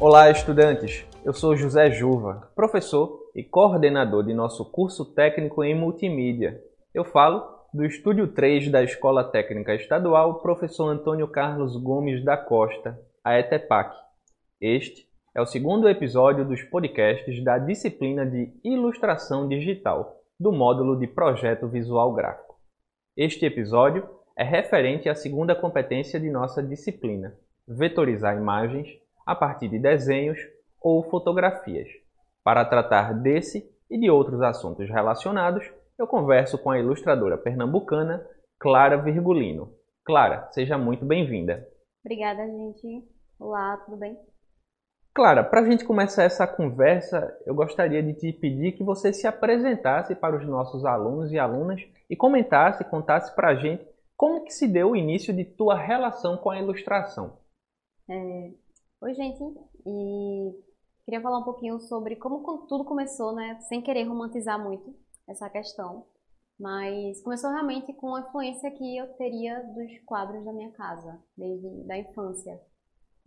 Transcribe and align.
Olá, 0.00 0.28
estudantes! 0.28 1.06
Eu 1.24 1.32
sou 1.32 1.56
José 1.56 1.88
Juva, 1.92 2.50
professor 2.56 3.30
e 3.34 3.44
coordenador 3.44 4.24
de 4.24 4.34
nosso 4.34 4.68
curso 4.70 5.14
técnico 5.14 5.62
em 5.62 5.72
multimídia. 5.74 6.60
Eu 6.92 7.04
falo 7.04 7.44
do 7.72 7.84
Estúdio 7.84 8.26
3 8.26 8.70
da 8.72 8.82
Escola 8.82 9.22
Técnica 9.22 9.72
Estadual 9.72 10.40
Professor 10.40 10.88
Antônio 10.88 11.28
Carlos 11.28 11.76
Gomes 11.76 12.24
da 12.24 12.36
Costa, 12.36 13.00
a 13.22 13.38
ETEPAC. 13.38 13.96
Este 14.60 15.08
é 15.32 15.40
o 15.40 15.46
segundo 15.46 15.88
episódio 15.88 16.44
dos 16.44 16.60
podcasts 16.64 17.42
da 17.44 17.56
disciplina 17.56 18.26
de 18.26 18.52
Ilustração 18.64 19.48
Digital, 19.48 20.20
do 20.38 20.52
módulo 20.52 20.98
de 20.98 21.06
Projeto 21.06 21.68
Visual 21.68 22.12
Gráfico. 22.12 22.56
Este 23.16 23.46
episódio 23.46 24.06
é 24.36 24.42
referente 24.42 25.08
à 25.08 25.14
segunda 25.14 25.54
competência 25.54 26.18
de 26.18 26.28
nossa 26.30 26.60
disciplina, 26.60 27.38
vetorizar 27.66 28.36
imagens 28.36 28.88
a 29.24 29.34
partir 29.34 29.68
de 29.68 29.78
desenhos 29.78 30.38
ou 30.80 31.02
fotografias. 31.04 31.88
Para 32.42 32.64
tratar 32.64 33.14
desse 33.14 33.68
e 33.90 33.98
de 33.98 34.10
outros 34.10 34.42
assuntos 34.42 34.88
relacionados, 34.88 35.64
eu 35.98 36.06
converso 36.06 36.58
com 36.58 36.70
a 36.70 36.78
ilustradora 36.78 37.38
pernambucana 37.38 38.26
Clara 38.58 38.96
Virgulino. 38.96 39.72
Clara, 40.04 40.48
seja 40.52 40.76
muito 40.76 41.04
bem-vinda. 41.04 41.66
Obrigada, 42.04 42.46
gente. 42.46 43.08
Olá, 43.38 43.76
tudo 43.78 43.96
bem? 43.96 44.18
Clara, 45.14 45.44
para 45.44 45.60
a 45.60 45.64
gente 45.64 45.84
começar 45.84 46.24
essa 46.24 46.46
conversa, 46.46 47.38
eu 47.46 47.54
gostaria 47.54 48.02
de 48.02 48.14
te 48.14 48.32
pedir 48.32 48.72
que 48.72 48.82
você 48.82 49.12
se 49.12 49.26
apresentasse 49.28 50.14
para 50.14 50.36
os 50.36 50.44
nossos 50.44 50.84
alunos 50.84 51.30
e 51.30 51.38
alunas 51.38 51.80
e 52.10 52.16
comentasse, 52.16 52.84
contasse 52.84 53.34
para 53.34 53.50
a 53.50 53.54
gente 53.54 53.86
como 54.16 54.44
que 54.44 54.52
se 54.52 54.66
deu 54.66 54.90
o 54.90 54.96
início 54.96 55.32
de 55.32 55.44
tua 55.44 55.78
relação 55.78 56.36
com 56.36 56.50
a 56.50 56.58
ilustração. 56.58 57.38
É... 58.10 58.50
Oi, 59.04 59.12
gente. 59.12 59.44
E 59.84 60.64
queria 61.04 61.20
falar 61.20 61.38
um 61.40 61.44
pouquinho 61.44 61.78
sobre 61.78 62.16
como 62.16 62.66
tudo 62.66 62.86
começou, 62.86 63.34
né? 63.34 63.60
Sem 63.68 63.82
querer 63.82 64.04
romantizar 64.04 64.58
muito 64.58 64.96
essa 65.28 65.50
questão. 65.50 66.06
Mas 66.58 67.20
começou 67.20 67.50
realmente 67.50 67.92
com 67.92 68.14
a 68.14 68.20
influência 68.20 68.70
que 68.70 68.96
eu 68.96 69.12
teria 69.18 69.62
dos 69.74 69.98
quadros 70.06 70.42
da 70.42 70.54
minha 70.54 70.72
casa, 70.72 71.22
desde 71.36 71.68
da 71.82 71.98
infância. 71.98 72.58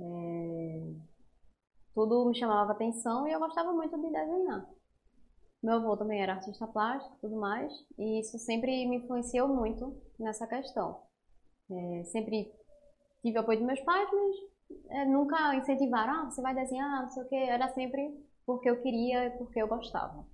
É 0.02 0.96
tudo 1.94 2.26
me 2.26 2.36
chamava 2.36 2.72
atenção 2.72 3.28
e 3.28 3.32
eu 3.32 3.40
gostava 3.40 3.72
muito 3.72 3.96
de 4.02 4.12
desenhar. 4.12 4.68
Meu 5.62 5.76
avô 5.76 5.96
também 5.96 6.24
era 6.24 6.34
artista 6.34 6.66
plástico 6.66 7.16
e 7.18 7.22
tudo 7.22 7.36
mais, 7.36 7.72
e 8.00 8.20
isso 8.20 8.40
sempre 8.40 8.84
me 8.88 8.98
influenciou 8.98 9.48
muito 9.48 9.96
nessa 10.20 10.48
questão. 10.48 11.04
É, 11.70 12.04
sempre 12.06 12.52
tive 13.22 13.38
apoio 13.38 13.60
dos 13.60 13.68
meus 13.68 13.82
pais, 13.82 14.10
mas 14.12 14.57
é, 14.90 15.06
nunca 15.06 15.56
incentivaram, 15.56 16.14
ah, 16.14 16.26
você 16.26 16.42
vai 16.42 16.54
desenhar, 16.54 17.04
não 17.04 17.10
sei 17.10 17.24
o 17.24 17.28
que, 17.28 17.36
era 17.36 17.68
sempre 17.70 18.26
porque 18.46 18.70
eu 18.70 18.82
queria 18.82 19.26
e 19.26 19.38
porque 19.38 19.62
eu 19.62 19.68
gostava. 19.68 20.26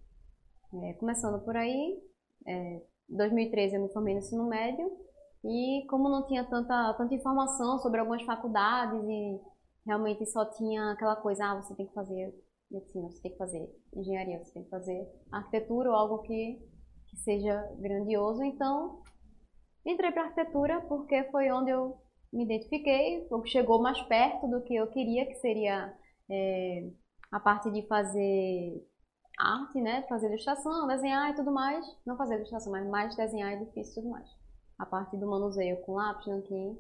É, 0.83 0.93
começando 0.93 1.43
por 1.43 1.55
aí, 1.55 2.01
em 2.47 2.81
2013 3.09 3.75
eu 3.75 3.81
me 3.81 3.93
formei 3.93 4.13
no 4.13 4.19
ensino 4.19 4.47
médio, 4.47 4.91
e 5.43 5.85
como 5.89 6.09
não 6.09 6.25
tinha 6.25 6.43
tanta, 6.45 6.93
tanta 6.93 7.13
informação 7.13 7.77
sobre 7.79 7.99
algumas 7.99 8.23
faculdades 8.23 9.03
e 9.03 9.41
realmente 9.85 10.25
só 10.25 10.45
tinha 10.45 10.91
aquela 10.91 11.15
coisa, 11.17 11.45
ah, 11.45 11.61
você 11.61 11.75
tem 11.75 11.85
que 11.85 11.93
fazer 11.93 12.33
medicina, 12.71 13.09
você 13.09 13.21
tem 13.21 13.31
que 13.31 13.37
fazer 13.37 13.69
engenharia, 13.93 14.43
você 14.43 14.53
tem 14.53 14.63
que 14.63 14.69
fazer 14.69 15.07
arquitetura 15.31 15.89
ou 15.89 15.95
algo 15.95 16.19
que, 16.19 16.59
que 17.07 17.17
seja 17.17 17.61
grandioso. 17.77 18.41
Então, 18.43 19.01
entrei 19.85 20.11
para 20.11 20.23
arquitetura 20.23 20.81
porque 20.87 21.23
foi 21.25 21.51
onde 21.51 21.71
eu 21.71 21.97
me 22.33 22.43
identifiquei, 22.45 23.27
o 23.29 23.41
que 23.41 23.49
chegou 23.49 23.81
mais 23.81 24.01
perto 24.03 24.47
do 24.47 24.61
que 24.63 24.75
eu 24.75 24.87
queria, 24.87 25.25
que 25.25 25.35
seria 25.35 25.95
é, 26.29 26.89
a 27.31 27.39
parte 27.39 27.71
de 27.71 27.85
fazer 27.87 28.83
arte, 29.39 29.79
né? 29.79 30.03
Fazer 30.09 30.27
ilustração, 30.27 30.88
desenhar 30.88 31.31
e 31.31 31.35
tudo 31.35 31.51
mais. 31.51 31.85
Não 32.05 32.17
fazer 32.17 32.35
ilustração, 32.35 32.72
mas 32.72 32.88
mais 32.89 33.16
desenhar 33.16 33.53
é 33.53 33.57
difícil 33.57 33.91
e 33.91 33.95
tudo 33.95 34.09
mais. 34.09 34.27
A 34.79 34.85
parte 34.85 35.16
do 35.16 35.29
manuseio 35.29 35.79
com 35.81 35.93
lápis, 35.93 36.25
nanquim, 36.25 36.77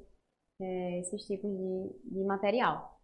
é, 0.59 0.99
esses 1.01 1.21
tipos 1.25 1.49
de, 1.51 2.11
de 2.11 2.23
material. 2.25 2.99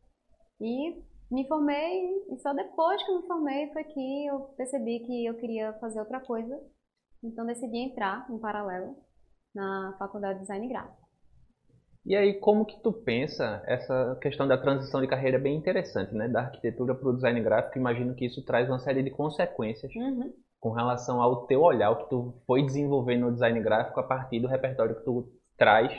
E 0.59 1.03
me 1.31 1.47
formei, 1.47 2.09
e 2.31 2.39
só 2.39 2.53
depois 2.53 3.03
que 3.03 3.15
me 3.15 3.27
formei 3.27 3.71
foi 3.71 3.83
que 3.83 4.25
eu 4.25 4.39
percebi 4.57 4.99
que 5.05 5.25
eu 5.25 5.35
queria 5.35 5.73
fazer 5.73 5.99
outra 5.99 6.19
coisa. 6.19 6.59
Então 7.23 7.45
decidi 7.45 7.77
entrar 7.77 8.27
em 8.31 8.39
paralelo 8.39 8.95
na 9.53 9.95
faculdade 9.99 10.35
de 10.35 10.41
design 10.41 10.67
gráfico. 10.67 11.08
E 12.09 12.15
aí, 12.15 12.33
como 12.33 12.65
que 12.65 12.81
tu 12.81 12.91
pensa 12.91 13.61
essa 13.67 14.17
questão 14.19 14.47
da 14.47 14.57
transição 14.57 14.99
de 14.99 15.05
carreira 15.05 15.37
é 15.37 15.39
bem 15.39 15.55
interessante, 15.55 16.11
né? 16.15 16.27
Da 16.27 16.41
arquitetura 16.41 16.95
para 16.95 17.07
o 17.07 17.13
design 17.13 17.39
gráfico, 17.39 17.77
imagino 17.77 18.15
que 18.15 18.25
isso 18.25 18.43
traz 18.43 18.67
uma 18.67 18.79
série 18.79 19.03
de 19.03 19.11
consequências 19.11 19.93
uhum. 19.95 20.33
com 20.59 20.71
relação 20.71 21.21
ao 21.21 21.45
teu 21.45 21.61
olhar, 21.61 21.91
o 21.91 21.97
que 21.97 22.09
tu 22.09 22.33
foi 22.47 22.65
desenvolvendo 22.65 23.27
no 23.27 23.31
design 23.31 23.61
gráfico 23.61 23.99
a 23.99 24.03
partir 24.03 24.39
do 24.39 24.47
repertório 24.47 24.95
que 24.95 25.05
tu 25.05 25.29
traz 25.55 25.93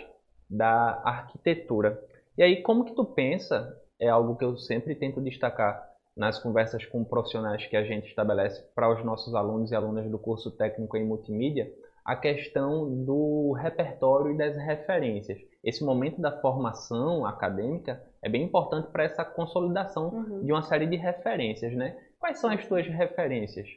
da 0.50 1.00
arquitetura. 1.04 1.96
E 2.36 2.42
aí, 2.42 2.60
como 2.60 2.84
que 2.84 2.96
tu 2.96 3.04
pensa 3.04 3.72
é 4.00 4.08
algo 4.08 4.34
que 4.34 4.44
eu 4.44 4.56
sempre 4.56 4.96
tento 4.96 5.20
destacar 5.20 5.80
nas 6.16 6.42
conversas 6.42 6.84
com 6.86 7.04
profissionais 7.04 7.64
que 7.66 7.76
a 7.76 7.84
gente 7.84 8.08
estabelece 8.08 8.60
para 8.74 8.92
os 8.92 9.04
nossos 9.04 9.32
alunos 9.32 9.70
e 9.70 9.76
alunas 9.76 10.10
do 10.10 10.18
curso 10.18 10.50
técnico 10.50 10.96
em 10.96 11.06
multimídia, 11.06 11.70
a 12.04 12.16
questão 12.16 13.04
do 13.04 13.52
repertório 13.52 14.32
e 14.32 14.36
das 14.36 14.56
referências. 14.56 15.38
Esse 15.62 15.84
momento 15.84 16.20
da 16.20 16.40
formação 16.40 17.26
acadêmica 17.26 18.02
é 18.22 18.28
bem 18.28 18.44
importante 18.44 18.90
para 18.90 19.04
essa 19.04 19.24
consolidação 19.24 20.08
uhum. 20.08 20.44
de 20.44 20.52
uma 20.52 20.62
série 20.62 20.86
de 20.86 20.96
referências, 20.96 21.74
né? 21.74 21.98
Quais 22.18 22.38
são 22.38 22.50
as 22.50 22.66
tuas 22.66 22.86
referências? 22.86 23.68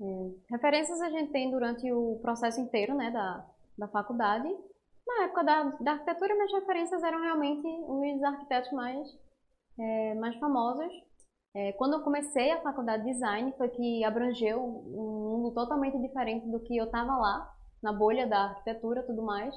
Hum, 0.00 0.38
referências 0.50 1.00
a 1.00 1.10
gente 1.10 1.32
tem 1.32 1.50
durante 1.50 1.90
o 1.92 2.18
processo 2.20 2.60
inteiro, 2.60 2.94
né, 2.94 3.10
da, 3.10 3.46
da 3.78 3.88
faculdade. 3.88 4.48
Na 5.06 5.24
época 5.24 5.44
da, 5.44 5.62
da 5.80 5.92
arquitetura, 5.92 6.34
minhas 6.34 6.52
referências 6.52 7.02
eram 7.02 7.20
realmente 7.20 7.66
os 7.66 8.22
arquitetos 8.22 8.72
mais 8.72 9.06
é, 9.78 10.14
mais 10.14 10.36
famosos. 10.36 10.92
É, 11.54 11.72
quando 11.72 11.94
eu 11.94 12.02
comecei 12.02 12.50
a 12.50 12.60
faculdade 12.62 13.04
de 13.04 13.12
design, 13.12 13.52
foi 13.56 13.68
que 13.68 14.04
abrangeu 14.04 14.60
um 14.60 15.38
mundo 15.38 15.54
totalmente 15.54 15.98
diferente 16.00 16.48
do 16.48 16.60
que 16.60 16.76
eu 16.76 16.86
estava 16.86 17.16
lá, 17.16 17.54
na 17.82 17.92
bolha 17.92 18.26
da 18.26 18.46
arquitetura 18.46 19.00
e 19.00 19.06
tudo 19.06 19.22
mais, 19.22 19.54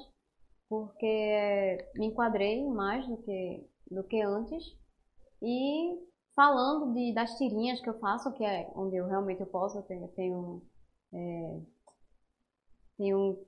porque 0.69 1.89
me 1.95 2.07
enquadrei 2.07 2.66
mais 2.66 3.07
do 3.07 3.17
que, 3.17 3.69
do 3.89 4.03
que 4.03 4.22
antes. 4.22 4.63
E 5.41 6.00
falando 6.35 6.94
de, 6.94 7.13
das 7.13 7.38
tirinhas 7.38 7.79
que 7.81 7.89
eu 7.89 8.00
faço, 8.00 8.33
que 8.33 8.44
é 8.44 8.69
onde 8.75 8.95
eu 8.95 9.07
realmente 9.07 9.41
eu 9.41 9.47
posso, 9.47 9.78
eu 9.78 9.83
tenho, 9.83 10.07
tenho, 10.09 10.61
é, 11.13 11.61
tenho 12.97 13.45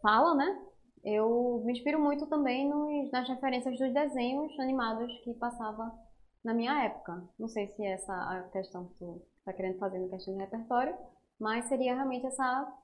fala, 0.00 0.34
né? 0.34 0.66
eu 1.06 1.62
me 1.64 1.72
inspiro 1.72 2.00
muito 2.00 2.26
também 2.26 2.68
nos, 2.68 3.10
nas 3.12 3.28
referências 3.28 3.78
dos 3.78 3.94
desenhos 3.94 4.58
animados 4.58 5.06
que 5.22 5.32
passava 5.34 5.96
na 6.42 6.52
minha 6.52 6.84
época. 6.84 7.22
Não 7.38 7.48
sei 7.48 7.68
se 7.68 7.84
é 7.84 7.92
essa 7.92 8.12
a 8.12 8.42
questão 8.50 8.88
que 8.88 8.94
tu 8.98 9.22
está 9.38 9.52
querendo 9.52 9.78
fazer 9.78 10.00
na 10.00 10.08
questão 10.08 10.34
de 10.34 10.40
repertório, 10.40 10.96
mas 11.38 11.66
seria 11.66 11.94
realmente 11.94 12.26
essa, 12.26 12.76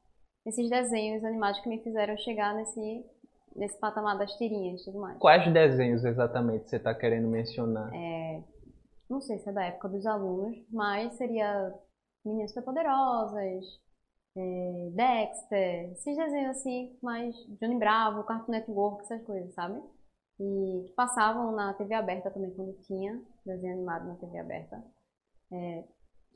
esses 0.46 0.70
desenhos 0.70 1.24
animados 1.24 1.60
que 1.60 1.68
me 1.68 1.82
fizeram 1.82 2.16
chegar 2.16 2.54
nesse, 2.54 3.04
nesse 3.56 3.78
patamar 3.78 4.18
das 4.18 4.32
tirinhas 4.36 4.80
e 4.80 4.84
tudo 4.84 5.00
mais. 5.00 5.18
Quais 5.18 5.52
desenhos 5.52 6.04
exatamente 6.04 6.68
você 6.68 6.76
está 6.76 6.94
querendo 6.94 7.28
mencionar? 7.28 7.92
É, 7.94 8.42
não 9.08 9.20
sei 9.20 9.38
se 9.38 9.48
é 9.48 9.52
da 9.52 9.64
época 9.64 9.88
dos 9.88 10.06
alunos, 10.06 10.56
mas 10.70 11.14
seria 11.14 11.74
Meninas 12.24 12.50
Superpoderosas, 12.50 13.64
é, 14.36 14.90
Dexter, 14.92 15.92
esses 15.92 16.16
desenhos 16.16 16.56
assim, 16.56 16.96
mais 17.02 17.34
Johnny 17.60 17.78
Bravo, 17.78 18.24
Cartoon 18.24 18.52
Network, 18.52 19.02
essas 19.02 19.22
coisas, 19.22 19.52
sabe? 19.54 19.80
E 20.40 20.84
que 20.86 20.92
passavam 20.94 21.52
na 21.52 21.74
TV 21.74 21.94
aberta 21.94 22.30
também 22.30 22.50
quando 22.50 22.72
tinha 22.82 23.20
desenho 23.44 23.74
animado 23.74 24.06
na 24.08 24.14
TV 24.16 24.38
aberta. 24.38 24.82
É, 25.52 25.84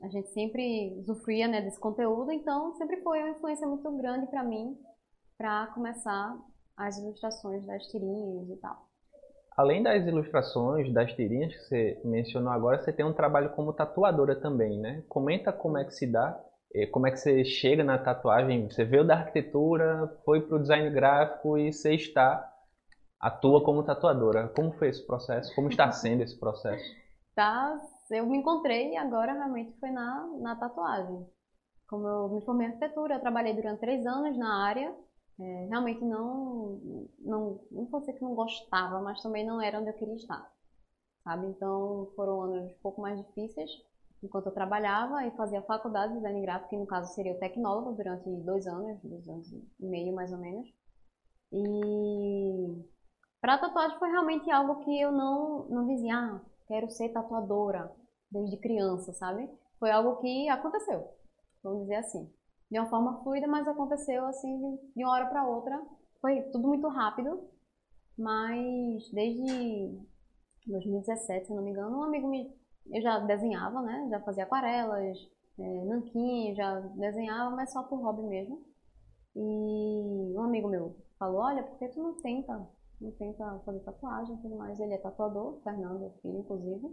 a 0.01 0.09
gente 0.09 0.29
sempre 0.29 0.95
usufruía 0.99 1.47
né, 1.47 1.61
desse 1.61 1.79
conteúdo, 1.79 2.31
então 2.31 2.75
sempre 2.75 3.01
foi 3.01 3.19
uma 3.19 3.31
influência 3.31 3.67
muito 3.67 3.89
grande 3.97 4.27
para 4.27 4.43
mim 4.43 4.77
para 5.37 5.67
começar 5.67 6.37
as 6.77 6.97
ilustrações 6.97 7.65
das 7.65 7.83
tirinhas 7.87 8.49
e 8.49 8.55
tal. 8.57 8.87
Além 9.57 9.81
das 9.81 10.05
ilustrações, 10.05 10.93
das 10.93 11.11
tirinhas 11.13 11.53
que 11.53 11.61
você 11.63 12.01
mencionou 12.05 12.51
agora, 12.51 12.79
você 12.79 12.93
tem 12.93 13.03
um 13.03 13.13
trabalho 13.13 13.49
como 13.55 13.73
tatuadora 13.73 14.39
também, 14.39 14.79
né? 14.79 15.03
Comenta 15.09 15.51
como 15.51 15.77
é 15.77 15.83
que 15.83 15.91
se 15.91 16.05
dá 16.05 16.39
como 16.91 17.07
é 17.07 17.11
que 17.11 17.17
você 17.17 17.43
chega 17.43 17.83
na 17.83 17.97
tatuagem? 17.97 18.69
Você 18.69 18.83
veio 18.83 19.05
da 19.05 19.15
arquitetura, 19.15 20.07
foi 20.23 20.41
para 20.41 20.57
o 20.57 20.61
design 20.61 20.89
gráfico 20.91 21.57
e 21.57 21.71
você 21.71 21.95
está 21.95 22.53
atua 23.19 23.63
como 23.63 23.83
tatuadora. 23.83 24.49
Como 24.49 24.73
foi 24.73 24.89
esse 24.89 25.05
processo? 25.05 25.53
Como 25.55 25.69
está 25.69 25.89
sendo 25.91 26.21
esse 26.21 26.37
processo? 26.39 26.83
Tá, 27.33 27.79
eu 28.11 28.25
me 28.25 28.37
encontrei 28.37 28.91
e 28.91 28.97
agora 28.97 29.33
realmente 29.33 29.77
foi 29.79 29.89
na, 29.91 30.27
na 30.39 30.55
tatuagem. 30.55 31.25
Como 31.87 32.07
eu 32.07 32.29
me 32.29 32.41
formei 32.41 32.67
em 32.67 32.71
arquitetura, 32.71 33.15
eu 33.15 33.21
trabalhei 33.21 33.53
durante 33.53 33.79
três 33.79 34.05
anos 34.05 34.37
na 34.37 34.65
área. 34.65 34.93
É, 35.39 35.65
realmente 35.69 36.03
não, 36.03 36.79
não, 37.19 37.59
não 37.71 37.85
vou 37.85 37.99
dizer 37.99 38.13
que 38.13 38.23
não 38.23 38.33
gostava, 38.35 38.99
mas 39.01 39.21
também 39.21 39.45
não 39.45 39.61
era 39.61 39.79
onde 39.79 39.89
eu 39.89 39.93
queria 39.93 40.15
estar. 40.15 40.51
sabe? 41.23 41.47
Então 41.47 42.11
foram 42.15 42.41
anos 42.41 42.71
um 42.71 42.79
pouco 42.81 43.01
mais 43.01 43.19
difíceis, 43.25 43.69
enquanto 44.23 44.47
eu 44.47 44.53
trabalhava 44.53 45.25
e 45.25 45.31
fazia 45.37 45.61
faculdade 45.61 46.13
de 46.13 46.19
design 46.19 46.41
gráfico, 46.41 46.69
que 46.69 46.77
no 46.77 46.87
caso 46.87 47.13
seria 47.13 47.33
o 47.33 47.39
tecnólogo, 47.39 47.93
durante 47.95 48.29
dois 48.43 48.65
anos, 48.67 48.99
dois 49.03 49.27
anos 49.29 49.51
e 49.79 49.85
meio 49.85 50.13
mais 50.15 50.31
ou 50.31 50.39
menos. 50.39 50.67
E 51.51 52.83
para 53.41 53.57
tatuagem 53.57 53.97
foi 53.99 54.09
realmente 54.09 54.49
algo 54.51 54.83
que 54.83 54.99
eu 55.01 55.11
não, 55.11 55.65
não 55.69 55.87
dizia, 55.87 56.15
ah, 56.15 56.41
quero 56.67 56.89
ser 56.89 57.09
tatuadora 57.09 57.91
desde 58.31 58.57
criança, 58.57 59.13
sabe? 59.13 59.49
Foi 59.79 59.91
algo 59.91 60.17
que 60.17 60.49
aconteceu, 60.49 61.07
vamos 61.63 61.81
dizer 61.83 61.95
assim. 61.95 62.33
De 62.69 62.79
uma 62.79 62.89
forma 62.89 63.23
fluida, 63.23 63.47
mas 63.47 63.67
aconteceu 63.67 64.25
assim 64.25 64.77
de 64.95 65.03
uma 65.03 65.13
hora 65.13 65.27
para 65.27 65.47
outra. 65.47 65.81
Foi 66.21 66.41
tudo 66.51 66.67
muito 66.67 66.87
rápido, 66.87 67.49
mas 68.17 69.09
desde 69.11 69.97
2017, 70.67 71.47
se 71.47 71.53
não 71.53 71.63
me 71.63 71.71
engano, 71.71 71.97
um 71.97 72.03
amigo 72.03 72.27
me. 72.27 72.53
Eu 72.87 73.01
já 73.01 73.19
desenhava, 73.19 73.81
né? 73.81 74.07
Já 74.09 74.19
fazia 74.21 74.43
aquarelas, 74.43 75.17
é, 75.59 75.85
nanquim, 75.85 76.55
já 76.55 76.79
desenhava, 76.79 77.55
mas 77.55 77.71
só 77.71 77.83
por 77.83 78.01
hobby 78.01 78.23
mesmo. 78.23 78.65
E 79.35 80.33
um 80.37 80.41
amigo 80.41 80.69
meu 80.69 80.95
falou: 81.19 81.41
Olha, 81.41 81.63
por 81.63 81.77
que 81.77 81.87
tu 81.89 82.01
não 82.01 82.15
tenta 82.21 82.67
não 82.99 83.11
tenta 83.11 83.59
fazer 83.59 83.79
tatuagem 83.81 84.35
e 84.35 84.41
tudo 84.41 84.55
mais. 84.55 84.79
Ele 84.79 84.93
é 84.93 84.97
tatuador, 84.97 85.61
Fernando, 85.63 86.11
filho, 86.21 86.39
inclusive. 86.39 86.87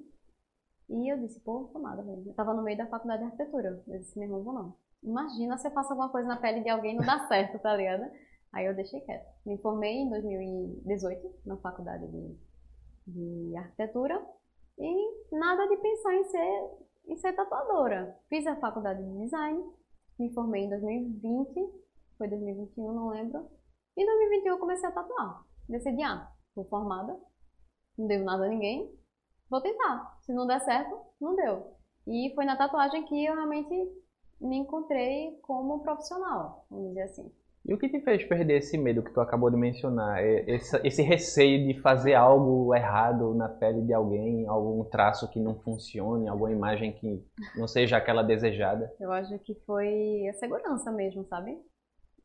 E 0.88 1.12
eu 1.12 1.18
disse, 1.18 1.40
pô, 1.40 1.64
tomada, 1.72 2.02
velho. 2.02 2.22
Eu 2.26 2.34
tava 2.34 2.52
no 2.54 2.62
meio 2.62 2.76
da 2.76 2.86
faculdade 2.86 3.22
de 3.22 3.26
arquitetura. 3.26 3.82
Eu 3.86 3.98
disse, 3.98 4.18
meu 4.18 4.28
irmão, 4.28 4.42
vou 4.42 4.54
não. 4.54 4.76
Imagina 5.04 5.58
se 5.58 5.68
eu 5.68 5.72
faço 5.72 5.90
alguma 5.90 6.08
coisa 6.08 6.26
na 6.26 6.36
pele 6.36 6.62
de 6.62 6.70
alguém 6.70 6.94
e 6.94 6.96
não 6.96 7.04
dá 7.04 7.26
certo, 7.28 7.58
tá 7.58 7.76
ligado? 7.76 8.10
Aí 8.52 8.66
eu 8.66 8.74
deixei 8.74 9.00
quieto. 9.00 9.26
Me 9.44 9.58
formei 9.58 9.98
em 9.98 10.10
2018 10.10 11.34
na 11.44 11.56
faculdade 11.58 12.06
de, 12.08 12.36
de 13.06 13.56
arquitetura 13.56 14.20
e 14.78 15.36
nada 15.36 15.68
de 15.68 15.76
pensar 15.76 16.14
em 16.14 16.24
ser, 16.24 16.70
em 17.08 17.16
ser 17.16 17.32
tatuadora. 17.34 18.18
Fiz 18.28 18.46
a 18.46 18.56
faculdade 18.56 19.02
de 19.02 19.18
design, 19.24 19.62
me 20.18 20.32
formei 20.32 20.64
em 20.64 20.70
2020, 20.70 21.54
foi 22.16 22.28
2021, 22.28 22.92
não 22.92 23.08
lembro. 23.08 23.48
E 23.96 24.02
em 24.02 24.06
2021 24.06 24.48
eu 24.48 24.58
comecei 24.58 24.88
a 24.88 24.92
tatuar 24.92 25.44
decidi, 25.68 26.02
ah, 26.02 26.30
tô 26.54 26.64
formada, 26.64 27.18
não 27.96 28.06
devo 28.06 28.24
nada 28.24 28.44
a 28.44 28.48
ninguém, 28.48 28.92
vou 29.48 29.60
tentar. 29.60 30.18
Se 30.22 30.32
não 30.32 30.46
der 30.46 30.60
certo, 30.60 31.00
não 31.20 31.34
deu. 31.34 31.74
E 32.06 32.32
foi 32.34 32.44
na 32.44 32.56
tatuagem 32.56 33.04
que 33.04 33.24
eu 33.24 33.34
realmente 33.34 33.74
me 34.44 34.58
encontrei 34.58 35.38
como 35.42 35.80
profissional, 35.80 36.66
vamos 36.70 36.88
dizer 36.88 37.02
assim. 37.02 37.32
E 37.66 37.72
o 37.72 37.78
que 37.78 37.88
te 37.88 37.98
fez 38.00 38.22
perder 38.24 38.58
esse 38.58 38.76
medo 38.76 39.02
que 39.02 39.10
tu 39.10 39.20
acabou 39.22 39.50
de 39.50 39.56
mencionar? 39.56 40.22
Esse, 40.22 40.76
esse 40.86 41.00
receio 41.02 41.66
de 41.66 41.80
fazer 41.80 42.12
algo 42.12 42.74
errado 42.74 43.34
na 43.34 43.48
pele 43.48 43.80
de 43.80 43.94
alguém, 43.94 44.46
algum 44.46 44.84
traço 44.84 45.30
que 45.30 45.40
não 45.40 45.58
funcione, 45.60 46.28
alguma 46.28 46.52
imagem 46.52 46.92
que 46.92 47.24
não 47.56 47.66
seja 47.66 47.96
aquela 47.96 48.22
desejada? 48.22 48.92
Eu 49.00 49.10
acho 49.10 49.38
que 49.38 49.54
foi 49.66 50.28
a 50.28 50.34
segurança 50.34 50.92
mesmo, 50.92 51.24
sabe? 51.24 51.58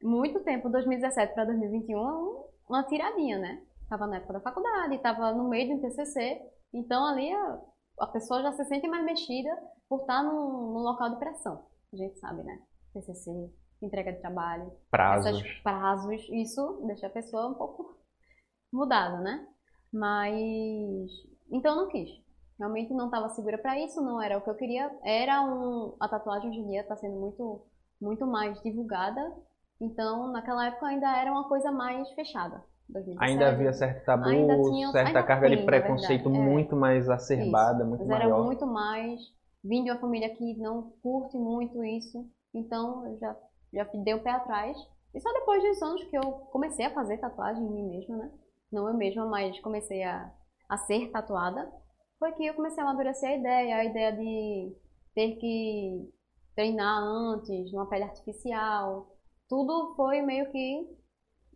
Muito 0.03 0.41
tempo, 0.41 0.69
2017 0.69 1.33
para 1.33 1.45
2021, 1.45 2.43
uma 2.67 2.83
tiradinha, 2.83 3.39
né? 3.39 3.61
Tava 3.87 4.07
na 4.07 4.17
época 4.17 4.33
da 4.33 4.41
faculdade, 4.41 4.99
tava 4.99 5.31
no 5.31 5.47
meio 5.47 5.67
de 5.67 5.73
um 5.73 5.79
TCC, 5.79 6.41
então 6.73 7.05
ali 7.05 7.31
a, 7.31 7.59
a 8.01 8.07
pessoa 8.07 8.41
já 8.41 8.51
se 8.51 8.65
sente 8.65 8.87
mais 8.89 9.05
mexida 9.05 9.49
por 9.87 10.01
estar 10.01 10.21
num, 10.21 10.73
num 10.73 10.79
local 10.79 11.11
de 11.11 11.19
pressão. 11.19 11.63
A 11.93 11.95
gente 11.95 12.19
sabe, 12.19 12.43
né? 12.43 12.59
TCC, 12.93 13.31
entrega 13.81 14.13
de 14.13 14.19
trabalho, 14.19 14.71
prazos, 14.89 15.41
prazos, 15.61 16.27
isso 16.29 16.83
deixa 16.85 17.07
a 17.07 17.11
pessoa 17.11 17.47
um 17.47 17.53
pouco 17.53 17.97
mudada, 18.71 19.19
né? 19.21 19.47
Mas 19.91 21.09
então 21.51 21.75
não 21.75 21.87
quis. 21.87 22.09
Realmente 22.57 22.93
não 22.93 23.05
estava 23.05 23.29
segura 23.29 23.57
para 23.57 23.79
isso, 23.79 24.01
não 24.01 24.21
era 24.21 24.37
o 24.37 24.41
que 24.41 24.49
eu 24.49 24.55
queria. 24.55 24.91
Era 25.03 25.41
um 25.43 25.95
a 25.99 26.07
tatuagem 26.07 26.49
hoje 26.49 26.59
em 26.59 26.67
dia 26.67 26.81
está 26.81 26.95
sendo 26.95 27.19
muito 27.19 27.65
muito 28.01 28.25
mais 28.25 28.61
divulgada 28.61 29.21
então, 29.81 30.31
naquela 30.31 30.67
época 30.67 30.87
ainda 30.87 31.17
era 31.17 31.31
uma 31.31 31.47
coisa 31.47 31.71
mais 31.71 32.09
fechada. 32.11 32.61
2017. 32.89 33.31
Ainda 33.31 33.47
havia 33.49 33.71
certo 33.71 34.03
tabu, 34.03 34.71
tinha, 34.71 34.91
certa 34.91 35.23
carga 35.23 35.47
tem, 35.47 35.57
de 35.57 35.63
preconceito 35.63 36.27
é. 36.27 36.31
muito 36.31 36.75
é. 36.75 36.77
mais 36.77 37.09
acerbada, 37.09 37.79
isso. 37.79 37.87
muito 37.87 38.05
Mas 38.05 38.19
maior. 38.19 38.35
era 38.35 38.43
muito 38.43 38.65
mais. 38.65 39.19
Vim 39.63 39.83
de 39.83 39.91
uma 39.91 39.99
família 39.99 40.33
que 40.35 40.57
não 40.57 40.91
curte 41.01 41.37
muito 41.37 41.83
isso, 41.83 42.29
então 42.53 43.05
eu 43.07 43.17
já, 43.19 43.37
já 43.73 43.83
dei 43.83 44.13
o 44.13 44.23
pé 44.23 44.31
atrás. 44.31 44.77
E 45.13 45.19
só 45.19 45.31
depois 45.33 45.63
dos 45.63 45.81
anos 45.81 46.03
que 46.05 46.17
eu 46.17 46.31
comecei 46.51 46.85
a 46.85 46.93
fazer 46.93 47.17
tatuagem 47.17 47.63
em 47.63 47.71
mim 47.71 47.89
mesma, 47.89 48.17
né? 48.17 48.31
Não 48.71 48.87
eu 48.87 48.93
mesma, 48.93 49.25
mas 49.25 49.59
comecei 49.59 50.03
a, 50.03 50.31
a 50.69 50.77
ser 50.77 51.09
tatuada, 51.11 51.71
foi 52.19 52.31
que 52.33 52.45
eu 52.45 52.53
comecei 52.53 52.83
a 52.83 52.85
amadurecer 52.85 53.29
a 53.29 53.35
ideia, 53.35 53.75
a 53.77 53.85
ideia 53.85 54.11
de 54.11 54.75
ter 55.15 55.35
que 55.37 56.13
treinar 56.55 57.01
antes, 57.01 57.71
numa 57.71 57.87
pele 57.87 58.03
artificial, 58.03 59.15
tudo 59.47 59.95
foi 59.95 60.21
meio 60.21 60.51
que 60.51 60.87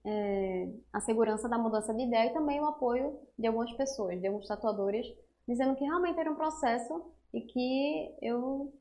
é, 0.05 0.73
a 0.91 0.99
segurança 1.01 1.47
da 1.47 1.57
mudança 1.57 1.93
de 1.93 2.03
ideia 2.03 2.29
e 2.29 2.33
também 2.33 2.59
o 2.59 2.65
apoio 2.65 3.19
de 3.37 3.47
algumas 3.47 3.71
pessoas, 3.73 4.19
de 4.19 4.27
alguns 4.27 4.47
tatuadores, 4.47 5.05
dizendo 5.47 5.75
que 5.75 5.83
realmente 5.83 6.19
era 6.19 6.31
um 6.31 6.35
processo 6.35 7.11
e 7.33 7.41
que 7.41 8.15
eu 8.21 8.73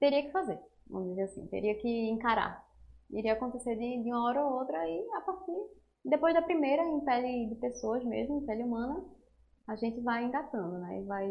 teria 0.00 0.22
que 0.24 0.32
fazer, 0.32 0.58
vamos 0.88 1.10
dizer 1.10 1.22
assim, 1.22 1.46
teria 1.46 1.74
que 1.76 2.08
encarar. 2.08 2.64
Iria 3.10 3.34
acontecer 3.34 3.76
de, 3.76 4.02
de 4.02 4.10
uma 4.10 4.24
hora 4.24 4.44
ou 4.44 4.58
outra 4.58 4.88
e 4.88 5.08
a 5.14 5.20
partir, 5.20 5.52
depois 6.04 6.34
da 6.34 6.42
primeira, 6.42 6.82
em 6.82 7.00
pele 7.00 7.48
de 7.48 7.54
pessoas 7.56 8.04
mesmo, 8.04 8.38
em 8.38 8.46
pele 8.46 8.64
humana, 8.64 9.04
a 9.66 9.76
gente 9.76 10.00
vai 10.00 10.24
engatando, 10.24 10.78
né? 10.78 11.00
E 11.00 11.04
vai 11.04 11.28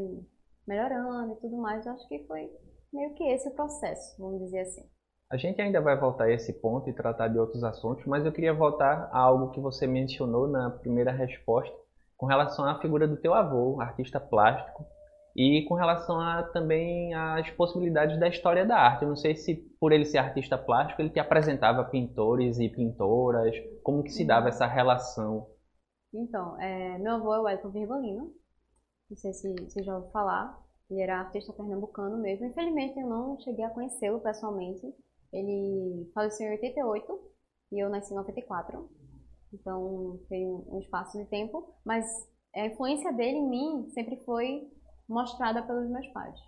melhorando 0.67 1.33
e 1.33 1.35
tudo 1.41 1.57
mais. 1.57 1.85
Eu 1.85 1.93
acho 1.93 2.07
que 2.07 2.25
foi 2.25 2.49
meio 2.91 3.13
que 3.13 3.23
esse 3.25 3.47
o 3.49 3.51
processo, 3.53 4.15
vamos 4.19 4.41
dizer 4.41 4.61
assim. 4.61 4.89
A 5.29 5.37
gente 5.37 5.61
ainda 5.61 5.81
vai 5.81 5.99
voltar 5.99 6.25
a 6.25 6.31
esse 6.31 6.53
ponto 6.53 6.89
e 6.89 6.93
tratar 6.93 7.27
de 7.27 7.39
outros 7.39 7.63
assuntos, 7.63 8.05
mas 8.05 8.25
eu 8.25 8.31
queria 8.31 8.53
voltar 8.53 9.09
a 9.11 9.19
algo 9.19 9.51
que 9.51 9.59
você 9.59 9.87
mencionou 9.87 10.47
na 10.47 10.69
primeira 10.69 11.11
resposta, 11.11 11.75
com 12.15 12.27
relação 12.27 12.65
à 12.65 12.79
figura 12.79 13.07
do 13.07 13.17
teu 13.17 13.33
avô, 13.33 13.81
artista 13.81 14.19
plástico, 14.19 14.85
e 15.35 15.65
com 15.67 15.73
relação 15.73 16.19
a, 16.19 16.43
também 16.43 17.13
às 17.13 17.49
possibilidades 17.51 18.19
da 18.19 18.27
história 18.27 18.65
da 18.65 18.77
arte. 18.77 19.03
Eu 19.03 19.09
não 19.09 19.15
sei 19.15 19.35
se 19.35 19.55
por 19.79 19.91
ele 19.91 20.05
ser 20.05 20.19
artista 20.19 20.57
plástico 20.57 21.01
ele 21.01 21.09
te 21.09 21.19
apresentava 21.19 21.83
pintores 21.83 22.59
e 22.59 22.69
pintoras, 22.69 23.55
como 23.81 24.03
que 24.03 24.11
se 24.11 24.25
dava 24.25 24.49
essa 24.49 24.67
relação? 24.67 25.47
Então, 26.13 26.59
é, 26.61 26.97
meu 26.99 27.13
avô 27.13 27.33
é 27.33 27.39
o 27.39 27.49
Elton 27.49 27.69
Virgolino, 27.69 28.31
não 29.09 29.17
sei 29.17 29.33
se 29.33 29.51
você 29.53 29.83
já 29.83 29.95
ouviu 29.95 30.11
falar, 30.11 30.59
ele 30.89 31.01
era 31.01 31.19
artista 31.19 31.51
pernambucano 31.53 32.17
mesmo. 32.17 32.45
Infelizmente 32.45 32.99
eu 32.99 33.07
não 33.07 33.39
cheguei 33.39 33.65
a 33.65 33.69
conhecê-lo 33.69 34.19
pessoalmente, 34.19 34.85
ele 35.31 36.09
faleceu 36.13 36.47
em 36.47 36.51
88 36.51 37.31
e 37.71 37.79
eu 37.83 37.89
nasci 37.89 38.13
em 38.13 38.17
94. 38.17 38.89
Então 39.51 40.19
tem 40.29 40.47
um 40.47 40.79
espaço 40.79 41.17
de 41.17 41.25
tempo, 41.25 41.73
mas 41.83 42.05
a 42.55 42.67
influência 42.67 43.11
dele 43.13 43.37
em 43.37 43.49
mim 43.49 43.89
sempre 43.93 44.17
foi 44.25 44.67
mostrada 45.13 45.61
pelos 45.61 45.89
meus 45.89 46.07
pais. 46.07 46.39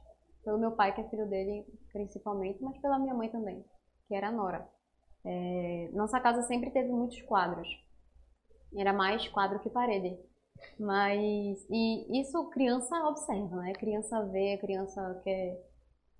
Pelo 0.44 0.60
meu 0.60 0.72
pai, 0.72 0.94
que 0.94 1.02
é 1.02 1.10
filho 1.10 1.30
dele 1.30 1.66
principalmente, 1.92 2.62
mas 2.62 2.78
pela 2.80 3.00
minha 3.00 3.14
mãe 3.14 3.30
também, 3.30 3.64
que 4.08 4.16
era 4.16 4.30
a 4.30 4.32
Nora. 4.32 4.68
É, 5.24 5.90
nossa 5.94 6.20
casa 6.20 6.42
sempre 6.44 6.72
teve 6.72 6.90
muitos 6.90 7.22
quadros. 7.24 7.68
Era 8.76 8.92
mais 8.92 9.28
quadro 9.30 9.60
que 9.60 9.70
parede. 9.70 10.20
Mas, 10.80 11.66
e 11.70 12.22
isso 12.22 12.50
criança 12.50 12.96
observa, 13.08 13.56
né? 13.58 13.74
Criança 13.74 14.24
vê, 14.26 14.58
criança 14.58 15.22
quer 15.24 15.62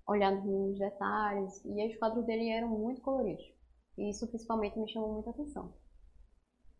olhar 0.08 0.32
nos 0.32 0.78
detalhes. 0.78 1.64
E 1.64 1.86
os 1.86 1.96
quadros 1.98 2.24
dele 2.26 2.48
eram 2.50 2.68
muito 2.68 3.00
coloridos. 3.02 3.44
E 3.98 4.10
isso 4.10 4.26
principalmente 4.28 4.78
me 4.78 4.90
chamou 4.90 5.14
muita 5.14 5.30
atenção. 5.30 5.72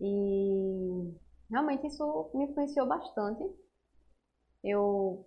E 0.00 1.14
realmente 1.50 1.86
isso 1.86 2.30
me 2.34 2.44
influenciou 2.44 2.86
bastante. 2.86 3.42
Eu 4.64 5.26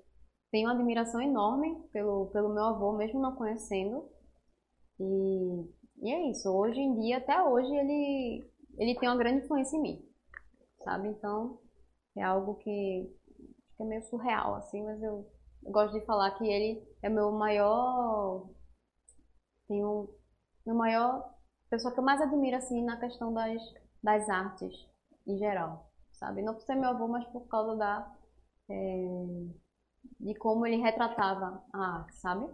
tenho 0.51 0.67
uma 0.67 0.75
admiração 0.75 1.21
enorme 1.21 1.75
pelo, 1.91 2.27
pelo 2.27 2.53
meu 2.53 2.63
avô, 2.63 2.93
mesmo 2.93 3.19
não 3.19 3.35
conhecendo. 3.35 4.09
E, 4.99 5.69
e 6.01 6.11
é 6.11 6.31
isso. 6.31 6.49
Hoje 6.49 6.79
em 6.79 6.99
dia, 6.99 7.17
até 7.17 7.41
hoje, 7.43 7.73
ele, 7.73 8.51
ele 8.77 8.99
tem 8.99 9.09
uma 9.09 9.17
grande 9.17 9.43
influência 9.43 9.77
em 9.77 9.81
mim. 9.81 10.09
Sabe? 10.83 11.09
Então, 11.09 11.59
é 12.17 12.23
algo 12.23 12.55
que, 12.55 13.15
que 13.75 13.83
é 13.83 13.85
meio 13.85 14.03
surreal, 14.03 14.55
assim, 14.55 14.83
mas 14.83 15.01
eu 15.03 15.25
eu 15.63 15.71
gosto 15.71 15.99
de 15.99 16.05
falar 16.05 16.31
que 16.37 16.45
ele 16.47 16.83
é 17.01 17.09
meu 17.09 17.31
maior. 17.31 18.49
Tem 19.67 19.83
um. 19.85 20.07
Meu 20.65 20.75
maior. 20.75 21.33
Pessoa 21.69 21.93
que 21.93 21.99
eu 21.99 22.03
mais 22.03 22.21
admiro, 22.21 22.57
assim, 22.57 22.83
na 22.83 22.99
questão 22.99 23.33
das, 23.33 23.61
das 24.01 24.27
artes 24.27 24.73
em 25.27 25.37
geral, 25.37 25.87
sabe? 26.13 26.41
Não 26.41 26.55
por 26.55 26.63
ser 26.63 26.75
meu 26.75 26.89
avô, 26.89 27.07
mas 27.07 27.25
por 27.27 27.47
causa 27.47 27.75
da. 27.75 28.11
É, 28.69 29.05
de 30.19 30.35
como 30.35 30.65
ele 30.65 30.77
retratava 30.77 31.61
a 31.73 31.99
arte, 31.99 32.15
sabe? 32.15 32.45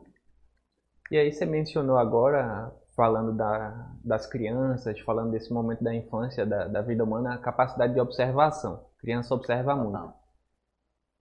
E 1.11 1.17
aí 1.17 1.31
você 1.31 1.45
mencionou 1.45 1.97
agora, 1.97 2.73
falando 2.95 3.35
da, 3.35 3.91
das 4.03 4.25
crianças, 4.25 4.99
falando 5.01 5.31
desse 5.31 5.53
momento 5.53 5.83
da 5.83 5.93
infância, 5.93 6.45
da, 6.45 6.67
da 6.67 6.81
vida 6.81 7.03
humana, 7.03 7.35
a 7.35 7.37
capacidade 7.37 7.93
de 7.93 7.99
observação. 7.99 8.85
A 8.97 9.01
criança 9.01 9.33
observa 9.33 9.75
Total. 9.75 9.83
muito. 9.83 10.13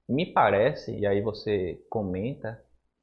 Me 0.08 0.26
parece, 0.32 0.96
e 0.98 1.06
aí 1.06 1.20
você 1.20 1.82
comenta, 1.90 2.62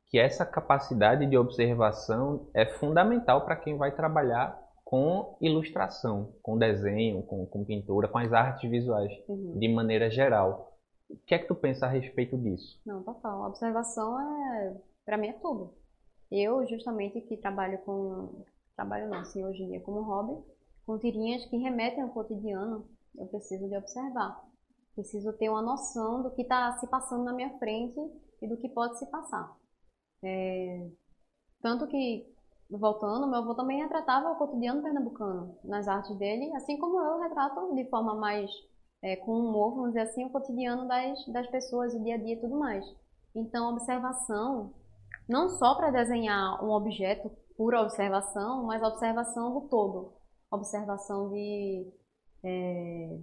que 0.10 0.20
essa 0.20 0.46
capacidade 0.46 1.26
de 1.26 1.38
observação 1.38 2.50
é 2.54 2.66
fundamental 2.66 3.46
para 3.46 3.56
quem 3.56 3.78
vai 3.78 3.96
trabalhar 3.96 4.60
com 4.84 5.38
ilustração, 5.40 6.34
com 6.44 6.58
desenho, 6.58 7.24
com, 7.24 7.46
com 7.46 7.64
pintura, 7.64 8.10
com 8.10 8.18
as 8.18 8.34
artes 8.34 8.70
visuais, 8.70 9.12
uhum. 9.28 9.58
de 9.58 9.70
maneira 9.70 10.12
geral. 10.12 10.71
O 11.12 11.18
que 11.26 11.36
é 11.36 11.40
que 11.40 11.48
tu 11.48 11.56
pensa 11.56 11.86
a 11.86 11.90
respeito 11.90 12.38
disso? 12.38 12.80
Não, 12.86 13.04
total. 13.04 13.48
Observação 13.48 14.20
é, 14.20 14.78
para 15.06 15.18
mim 15.18 15.28
é 15.28 15.34
tudo. 15.34 15.74
Eu, 16.32 16.66
justamente, 16.68 17.20
que 17.22 17.36
trabalho 17.38 17.78
com, 17.80 18.44
trabalho 18.76 19.10
não, 19.10 19.20
assim, 19.20 19.44
hoje 19.44 19.64
em 19.64 19.68
dia 19.68 19.82
como 19.82 20.02
hobby, 20.02 20.42
com 20.86 20.98
tirinhas 20.98 21.46
que 21.46 21.58
remetem 21.58 22.04
ao 22.04 22.10
cotidiano, 22.10 22.88
eu 23.18 23.28
preciso 23.28 23.68
de 23.68 23.76
observar. 23.76 24.42
Preciso 24.96 25.34
ter 25.34 25.50
uma 25.50 25.62
noção 25.62 26.24
do 26.24 26.32
que 26.32 26.42
está 26.42 26.78
se 26.78 26.88
passando 26.88 27.24
na 27.24 27.34
minha 27.34 27.58
frente 27.60 28.00
e 28.42 28.48
do 28.48 28.58
que 28.58 28.70
pode 28.70 28.98
se 28.98 29.06
passar. 29.08 29.56
É, 30.24 30.88
tanto 31.62 31.88
que, 31.88 32.26
voltando, 32.70 33.28
meu 33.28 33.40
avô 33.40 33.54
também 33.54 33.82
retratava 33.82 34.32
o 34.32 34.36
cotidiano 34.36 34.82
pernambucano 34.82 35.58
nas 35.64 35.88
artes 35.88 36.16
dele, 36.18 36.54
assim 36.56 36.78
como 36.78 37.00
eu 37.00 37.20
retrato 37.20 37.74
de 37.76 37.86
forma 37.90 38.16
mais 38.16 38.50
é, 39.02 39.16
com 39.16 39.32
humor, 39.32 39.76
vamos 39.76 39.90
dizer 39.90 40.02
assim, 40.02 40.26
o 40.26 40.30
cotidiano 40.30 40.88
das, 40.88 41.26
das 41.28 41.48
pessoas, 41.48 41.94
o 41.94 42.04
dia 42.04 42.16
a 42.16 42.18
dia 42.18 42.34
e 42.34 42.40
tudo 42.40 42.58
mais. 42.58 42.86
Então, 43.36 43.74
observação, 43.74 44.74
não 45.28 45.50
só 45.50 45.76
para 45.76 45.92
desenhar 45.92 46.64
um 46.64 46.72
objeto 46.72 47.32
por 47.58 47.74
observação, 47.74 48.64
mas 48.64 48.84
observação 48.84 49.54
do 49.54 49.68
todo. 49.68 50.14
Observação 50.52 51.30
de, 51.30 51.88
é, 52.44 53.20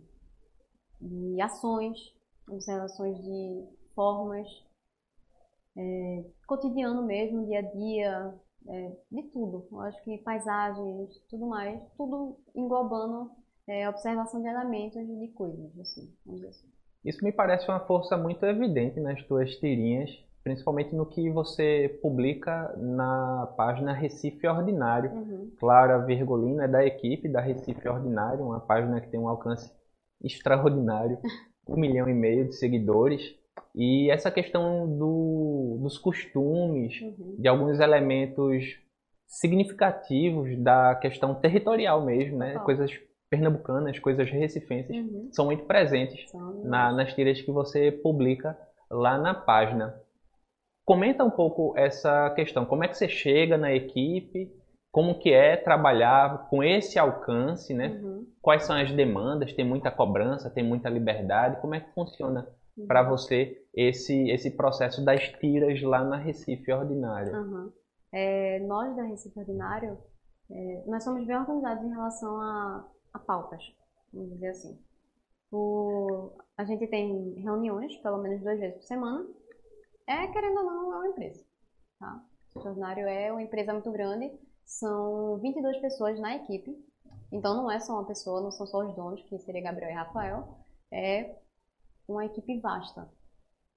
de 1.01 1.41
ações, 1.41 1.99
observações 2.49 3.19
de 3.23 3.69
formas, 3.95 4.49
é, 5.77 6.25
cotidiano 6.47 7.03
mesmo, 7.05 7.47
dia 7.47 7.59
a 7.61 7.63
dia, 7.63 8.35
é, 8.69 8.97
de 9.11 9.23
tudo. 9.31 9.69
Eu 9.71 9.81
acho 9.83 10.03
que 10.03 10.19
paisagens, 10.19 11.19
tudo 11.29 11.47
mais, 11.47 11.81
tudo 11.97 12.39
englobando 12.55 13.31
é, 13.69 13.89
observação 13.89 14.41
de 14.41 14.49
elementos 14.49 15.07
de 15.07 15.29
coisas, 15.29 15.79
assim, 15.79 16.13
vamos 16.25 16.41
dizer 16.41 16.51
assim. 16.51 16.69
Isso 17.05 17.25
me 17.25 17.33
parece 17.33 17.69
uma 17.69 17.81
força 17.81 18.17
muito 18.17 18.45
evidente 18.45 18.99
nas 18.99 19.23
tuas 19.25 19.55
tirinhas, 19.57 20.11
principalmente 20.43 20.95
no 20.95 21.07
que 21.07 21.31
você 21.31 21.99
publica 22.03 22.75
na 22.77 23.53
página 23.57 23.93
Recife 23.93 24.47
Ordinário. 24.47 25.11
Uhum. 25.13 25.53
Clara 25.59 25.99
Virgolina 25.99 26.65
é 26.65 26.69
da 26.69 26.85
equipe 26.85 27.29
da 27.29 27.41
Recife 27.41 27.89
Ordinário, 27.89 28.45
uma 28.45 28.61
página 28.61 29.01
que 29.01 29.09
tem 29.09 29.21
um 29.21 29.29
alcance 29.29 29.71
extraordinário, 30.23 31.19
um 31.69 31.79
milhão 31.79 32.09
e 32.09 32.15
meio 32.15 32.49
de 32.49 32.57
seguidores. 32.57 33.37
E 33.75 34.11
essa 34.11 34.31
questão 34.31 34.89
do, 34.99 35.79
dos 35.83 35.99
costumes, 35.99 37.01
uhum. 37.01 37.37
de 37.39 37.47
alguns 37.47 37.79
elementos 37.79 38.65
significativos 39.27 40.59
da 40.59 40.95
questão 40.97 41.35
territorial 41.35 42.05
mesmo, 42.05 42.39
né? 42.39 42.59
Coisas 42.61 42.91
pernambucanas, 43.31 43.99
coisas 43.99 44.31
recifenses, 44.31 44.97
uhum. 44.97 45.29
são 45.33 45.47
muito 45.47 45.65
presentes 45.65 46.31
na, 46.65 46.93
nas 46.93 47.13
tiras 47.15 47.41
que 47.41 47.51
você 47.51 47.93
publica 47.93 48.59
lá 48.91 49.19
na 49.19 49.35
página. 49.35 50.01
Comenta 50.85 51.23
um 51.23 51.31
pouco 51.31 51.75
essa 51.77 52.31
questão, 52.31 52.65
como 52.65 52.85
é 52.85 52.89
que 52.89 52.97
você 52.97 53.09
chega 53.09 53.59
na 53.59 53.73
equipe, 53.73 54.51
como 54.91 55.19
que 55.19 55.31
é 55.33 55.57
trabalhar 55.57 56.49
com 56.49 56.63
esse 56.63 56.99
alcance, 56.99 57.75
né? 57.75 57.89
Uhum. 58.03 58.27
Quais 58.41 58.65
são 58.65 58.75
as 58.75 58.91
demandas? 58.93 59.53
Tem 59.53 59.65
muita 59.65 59.91
cobrança, 59.91 60.51
tem 60.51 60.65
muita 60.65 60.89
liberdade? 60.89 61.61
Como 61.61 61.75
é 61.75 61.81
que 61.81 61.93
funciona 61.93 62.49
uhum. 62.77 62.87
para 62.87 63.03
você 63.03 63.63
esse 63.75 64.31
esse 64.31 64.57
processo 64.57 65.05
das 65.05 65.29
tiras 65.29 65.81
lá 65.83 66.03
na 66.03 66.17
Recife 66.17 66.73
Ordinário? 66.73 67.33
Uhum. 67.35 67.73
É, 68.11 68.61
nós 68.61 68.97
da 68.97 69.03
Recife 69.03 69.39
Ordinário, 69.39 69.99
é, 70.51 70.85
nós 70.87 71.05
somos 71.05 71.27
bem 71.27 71.37
organizados 71.37 71.85
em 71.85 71.91
relação 71.91 72.41
a 72.41 72.89
pautas, 73.27 73.63
vamos 74.13 74.31
dizer 74.35 74.49
assim. 74.49 74.79
O, 75.51 76.31
a 76.57 76.65
gente 76.65 76.87
tem 76.89 77.35
reuniões, 77.41 77.97
pelo 77.99 78.19
menos 78.19 78.43
duas 78.43 78.59
vezes 78.59 78.77
por 78.77 78.85
semana. 78.85 79.27
É, 80.07 80.27
querendo 80.29 80.59
ou 80.59 80.65
não, 80.65 80.93
é 80.93 80.97
uma 80.97 81.09
empresa. 81.09 81.45
Tá? 81.99 82.25
O 82.55 82.61
Jornário 82.61 83.07
é 83.07 83.31
uma 83.31 83.43
empresa 83.43 83.73
muito 83.73 83.91
grande, 83.91 84.31
são 84.65 85.39
22 85.39 85.79
pessoas 85.79 86.19
na 86.21 86.37
equipe. 86.37 86.77
Então 87.31 87.55
não 87.55 87.71
é 87.71 87.79
só 87.79 87.93
uma 87.95 88.07
pessoa, 88.07 88.41
não 88.41 88.51
são 88.51 88.67
só 88.67 88.87
os 88.87 88.95
donos, 88.95 89.23
que 89.23 89.39
seria 89.39 89.63
Gabriel 89.63 89.91
e 89.91 89.95
Rafael. 89.95 90.59
É 90.91 91.37
uma 92.07 92.25
equipe 92.25 92.59
vasta. 92.61 93.09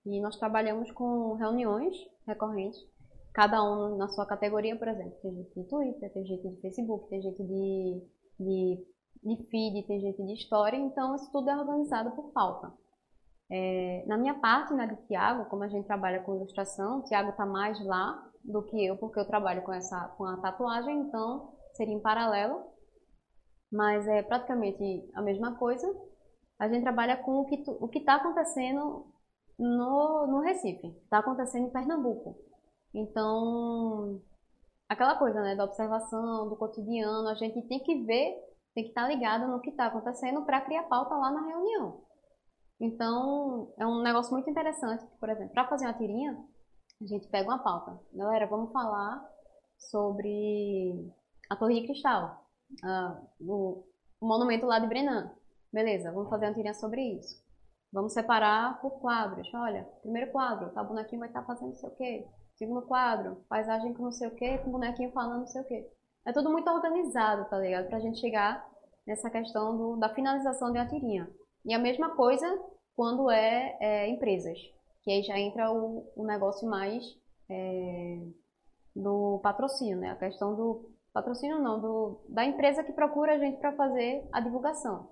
E 0.06 0.20
nós 0.20 0.38
trabalhamos 0.38 0.90
com 0.92 1.34
reuniões 1.34 1.96
recorrentes, 2.26 2.80
cada 3.34 3.62
um 3.64 3.98
na 3.98 4.08
sua 4.08 4.26
categoria, 4.26 4.76
por 4.76 4.88
exemplo. 4.88 5.18
Tem 5.22 5.36
gente 5.36 5.54
de 5.54 5.64
Twitter, 5.66 6.14
tem 6.14 6.26
gente 6.26 6.50
de 6.50 6.62
Facebook, 6.62 7.10
tem 7.10 7.22
gente 7.22 7.44
de, 7.44 8.02
de 8.40 8.86
de 9.24 9.36
feed, 9.50 9.86
tem 9.88 10.00
gente 10.00 10.26
de 10.26 10.34
história, 10.34 10.78
então 10.78 11.16
isso 11.16 11.32
tudo 11.32 11.50
é 11.50 11.58
organizado 11.58 12.12
por 12.12 12.32
pauta. 12.32 12.74
É, 13.52 14.06
na 14.08 14.18
minha 14.18 14.40
parte, 14.40 14.74
na 14.74 14.86
de 14.86 14.96
Tiago, 15.08 15.50
como 15.50 15.64
a 15.64 15.68
gente 15.68 15.86
trabalha 15.86 16.24
com 16.24 16.36
ilustração, 16.36 17.00
o 17.00 17.04
Tiago 17.04 17.32
está 17.32 17.46
mais 17.46 17.84
lá 17.86 18.28
do 18.44 18.64
que 18.64 18.86
eu, 18.86 18.98
porque 18.98 19.20
eu 19.20 19.28
trabalho 19.28 19.62
com, 19.64 19.74
essa, 19.74 20.08
com 20.18 20.26
a 20.26 20.38
tatuagem, 20.38 21.02
então 21.02 21.54
seria 21.74 21.94
em 21.94 22.02
paralelo, 22.02 22.64
mas 23.72 24.08
é 24.08 24.24
praticamente 24.24 25.10
a 25.14 25.22
mesma 25.22 25.56
coisa. 25.58 25.88
A 26.60 26.68
gente 26.68 26.84
trabalha 26.84 27.18
com 27.18 27.42
o 27.42 27.90
que 27.90 28.00
está 28.00 28.16
acontecendo 28.16 29.08
no, 29.60 30.28
no 30.28 30.40
Recife, 30.40 30.88
está 31.04 31.20
acontecendo 31.20 31.68
em 31.68 31.72
Pernambuco. 31.72 32.38
Então, 32.94 34.22
aquela 34.90 35.18
coisa 35.18 35.42
né, 35.42 35.56
da 35.56 35.66
observação, 35.66 36.50
do 36.50 36.56
cotidiano, 36.56 37.28
a 37.28 37.36
gente 37.36 37.62
tem 37.68 37.80
que 37.80 38.04
ver 38.04 38.51
tem 38.74 38.84
que 38.86 38.90
estar 38.90 39.08
ligado 39.08 39.48
no 39.48 39.62
que 39.62 39.70
está 39.70 39.88
acontecendo 39.88 40.46
para 40.46 40.62
criar 40.62 40.84
pauta 40.84 41.16
lá 41.16 41.32
na 41.32 41.46
reunião. 41.46 42.04
Então, 42.80 43.72
é 43.78 43.86
um 43.86 44.02
negócio 44.02 44.34
muito 44.34 44.50
interessante. 44.50 45.06
Por 45.20 45.30
exemplo, 45.30 45.54
para 45.54 45.68
fazer 45.68 45.86
uma 45.86 45.94
tirinha, 45.94 46.38
a 47.02 47.06
gente 47.06 47.28
pega 47.28 47.50
uma 47.50 47.62
pauta. 47.62 48.00
Galera, 48.14 48.48
vamos 48.48 48.72
falar 48.72 49.24
sobre 49.78 51.12
a 51.50 51.56
Torre 51.56 51.82
de 51.82 51.88
Cristal, 51.88 52.46
uh, 52.84 53.28
o, 53.40 53.84
o, 54.20 54.28
monumento 54.28 54.66
lá 54.66 54.80
de 54.80 54.88
Brenan. 54.88 55.32
Beleza, 55.72 56.12
vamos 56.12 56.30
fazer 56.30 56.46
uma 56.46 56.54
tirinha 56.54 56.74
sobre 56.74 57.02
isso. 57.18 57.42
Vamos 57.94 58.14
separar 58.14 58.80
por 58.82 59.00
quadros. 59.00 59.54
Olha, 59.54 59.84
primeiro 60.02 60.32
quadro, 60.32 60.72
tá, 60.72 60.82
o 60.82 60.88
bonequinho 60.88 61.20
vai 61.20 61.30
estar 61.30 61.42
tá 61.42 61.48
fazendo 61.48 61.70
não 61.70 61.76
sei 61.76 61.90
o 61.90 61.96
quê. 61.96 62.28
Segundo 62.56 62.88
quadro, 62.88 63.44
paisagem 63.50 63.94
com 63.94 64.04
não 64.04 64.12
sei 64.12 64.28
o 64.28 64.36
quê, 64.36 64.58
com 64.60 64.70
o 64.70 64.74
bonequinho 64.74 65.12
falando 65.12 65.42
não 65.42 65.48
sei 65.48 65.62
o 65.62 65.66
quê. 65.66 65.92
É 66.26 66.32
tudo 66.32 66.52
muito 66.52 66.70
organizado, 66.70 67.50
tá 67.50 67.58
ligado? 67.58 67.88
Pra 67.88 68.00
gente 68.00 68.20
chegar 68.20 68.66
nessa 69.06 69.30
questão 69.30 69.78
do, 69.78 69.98
da 69.98 70.14
finalização 70.14 70.72
de 70.72 70.78
uma 70.78 70.88
tirinha. 70.88 71.30
E 71.66 71.74
a 71.74 71.80
mesma 71.80 72.16
coisa 72.16 72.48
quando 72.96 73.32
é, 73.32 73.78
é 73.80 74.10
empresas, 74.10 74.58
que 75.04 75.12
aí 75.12 75.24
já 75.24 75.40
entra 75.40 75.72
o, 75.72 76.12
o 76.16 76.24
negócio 76.24 76.70
mais 76.70 77.04
é, 77.50 78.22
do 78.96 79.40
patrocínio, 79.42 79.98
né? 79.98 80.12
A 80.12 80.16
questão 80.16 80.56
do 80.56 80.92
patrocínio 81.14 81.60
não, 81.60 81.80
do, 81.80 82.22
da 82.30 82.46
empresa 82.46 82.84
que 82.84 82.94
procura 82.94 83.34
a 83.34 83.40
gente 83.40 83.60
para 83.60 83.76
fazer 83.76 84.28
a 84.32 84.40
divulgação. 84.40 85.10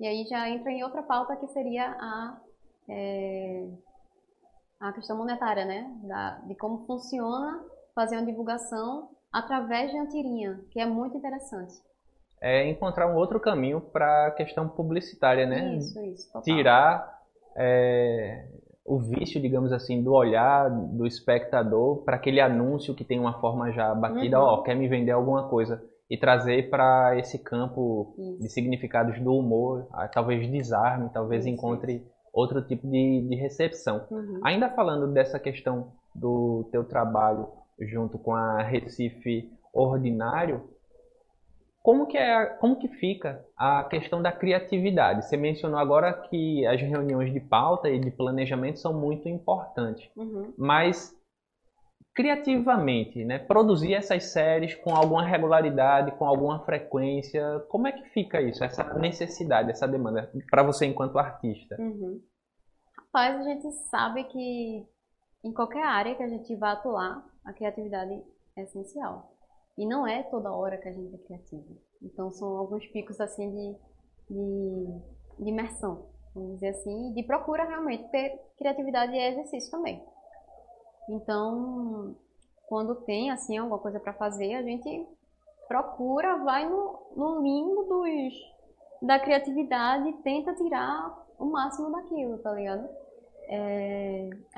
E 0.00 0.06
aí 0.06 0.24
já 0.24 0.48
entra 0.48 0.70
em 0.72 0.82
outra 0.82 1.02
pauta 1.02 1.36
que 1.36 1.46
seria 1.48 1.90
a, 1.90 2.40
é, 2.88 3.68
a 4.80 4.92
questão 4.92 5.16
monetária, 5.16 5.64
né? 5.64 6.00
Da, 6.02 6.38
de 6.40 6.54
como 6.56 6.86
funciona 6.86 7.64
fazer 7.94 8.16
uma 8.16 8.26
divulgação 8.26 9.10
através 9.32 9.90
de 9.90 9.96
uma 9.96 10.06
tirinha, 10.06 10.60
que 10.70 10.80
é 10.80 10.86
muito 10.86 11.16
interessante. 11.16 11.74
É 12.42 12.68
encontrar 12.68 13.06
um 13.06 13.16
outro 13.16 13.38
caminho 13.38 13.80
para 13.80 14.28
a 14.28 14.30
questão 14.30 14.68
publicitária, 14.68 15.46
né? 15.46 15.76
Isso, 15.76 16.00
isso. 16.00 16.26
Total. 16.28 16.42
Tirar 16.42 17.20
é, 17.56 18.46
o 18.84 18.98
vício, 18.98 19.40
digamos 19.40 19.72
assim, 19.72 20.02
do 20.02 20.12
olhar 20.12 20.70
do 20.70 21.06
espectador 21.06 22.02
para 22.02 22.16
aquele 22.16 22.40
anúncio 22.40 22.94
que 22.94 23.04
tem 23.04 23.20
uma 23.20 23.40
forma 23.40 23.70
já 23.72 23.94
batida, 23.94 24.40
ó, 24.40 24.54
uhum. 24.54 24.60
oh, 24.60 24.62
quer 24.62 24.74
me 24.74 24.88
vender 24.88 25.12
alguma 25.12 25.48
coisa 25.48 25.82
e 26.08 26.16
trazer 26.16 26.68
para 26.70 27.16
esse 27.18 27.38
campo 27.38 28.14
isso. 28.18 28.38
de 28.40 28.48
significados 28.48 29.20
do 29.20 29.32
humor, 29.32 29.86
ah, 29.92 30.08
talvez 30.08 30.50
desarme, 30.50 31.08
talvez 31.12 31.44
isso, 31.44 31.54
encontre 31.54 31.96
isso. 31.96 32.10
outro 32.32 32.66
tipo 32.66 32.88
de, 32.88 33.28
de 33.28 33.36
recepção. 33.36 34.06
Uhum. 34.10 34.40
Ainda 34.42 34.70
falando 34.70 35.12
dessa 35.12 35.38
questão 35.38 35.92
do 36.12 36.68
teu 36.72 36.84
trabalho 36.84 37.46
junto 37.80 38.18
com 38.18 38.34
a 38.34 38.62
Recife 38.62 39.50
Ordinário, 39.72 40.68
como 41.82 42.06
que, 42.06 42.18
é, 42.18 42.44
como 42.44 42.78
que 42.78 42.88
fica 42.88 43.44
a 43.56 43.84
questão 43.84 44.20
da 44.20 44.30
criatividade? 44.30 45.26
Você 45.26 45.36
mencionou 45.36 45.78
agora 45.78 46.12
que 46.12 46.66
as 46.66 46.80
reuniões 46.80 47.32
de 47.32 47.40
pauta 47.40 47.88
e 47.88 47.98
de 47.98 48.10
planejamento 48.10 48.78
são 48.78 48.92
muito 48.92 49.28
importantes, 49.28 50.10
uhum. 50.14 50.52
mas 50.58 51.18
criativamente, 52.14 53.24
né, 53.24 53.38
produzir 53.38 53.94
essas 53.94 54.24
séries 54.24 54.74
com 54.74 54.94
alguma 54.94 55.24
regularidade, 55.24 56.12
com 56.18 56.26
alguma 56.26 56.62
frequência, 56.66 57.60
como 57.68 57.86
é 57.86 57.92
que 57.92 58.04
fica 58.10 58.42
isso, 58.42 58.62
essa 58.62 58.84
necessidade, 58.94 59.70
essa 59.70 59.88
demanda 59.88 60.30
para 60.50 60.62
você 60.62 60.84
enquanto 60.84 61.18
artista? 61.18 61.76
Uhum. 61.78 62.20
Rapaz, 62.98 63.40
a 63.40 63.42
gente 63.44 63.72
sabe 63.90 64.24
que 64.24 64.86
em 65.42 65.52
qualquer 65.52 65.84
área 65.84 66.14
que 66.14 66.22
a 66.22 66.28
gente 66.28 66.54
vá 66.56 66.72
atuar, 66.72 67.24
a 67.44 67.52
criatividade 67.52 68.22
é 68.56 68.62
essencial. 68.62 69.32
E 69.76 69.86
não 69.86 70.06
é 70.06 70.22
toda 70.24 70.52
hora 70.52 70.76
que 70.76 70.88
a 70.88 70.92
gente 70.92 71.14
é 71.14 71.18
criativo. 71.18 71.76
Então 72.02 72.30
são 72.32 72.56
alguns 72.56 72.86
picos 72.88 73.20
assim 73.20 73.50
de, 73.50 73.76
de, 74.30 74.86
de 75.38 75.48
imersão, 75.48 76.06
vamos 76.34 76.54
dizer 76.54 76.68
assim, 76.68 77.12
de 77.12 77.22
procura 77.22 77.64
realmente, 77.64 78.02
porque 78.02 78.38
criatividade 78.58 79.16
é 79.16 79.30
exercício 79.30 79.70
também. 79.70 80.04
Então, 81.08 82.14
quando 82.68 82.94
tem 83.04 83.30
assim 83.30 83.58
alguma 83.58 83.78
coisa 83.78 83.98
para 83.98 84.12
fazer, 84.12 84.54
a 84.54 84.62
gente 84.62 85.06
procura, 85.66 86.44
vai 86.44 86.68
no, 86.68 86.98
no 87.16 87.42
limbo 87.42 87.84
dos, 87.84 88.34
da 89.02 89.18
criatividade 89.18 90.08
e 90.08 90.22
tenta 90.22 90.54
tirar 90.54 91.26
o 91.38 91.46
máximo 91.46 91.90
daquilo, 91.90 92.38
tá 92.38 92.52
ligado? 92.52 92.88
É, 93.48 94.09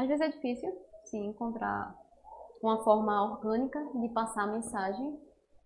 às 0.02 0.09
vezes 0.09 0.21
é 0.21 0.28
difícil, 0.28 0.71
sim, 1.04 1.26
encontrar 1.26 1.97
uma 2.62 2.82
forma 2.85 3.32
orgânica 3.32 3.80
de 3.94 4.09
passar 4.11 4.44
a 4.44 4.52
mensagem 4.52 5.18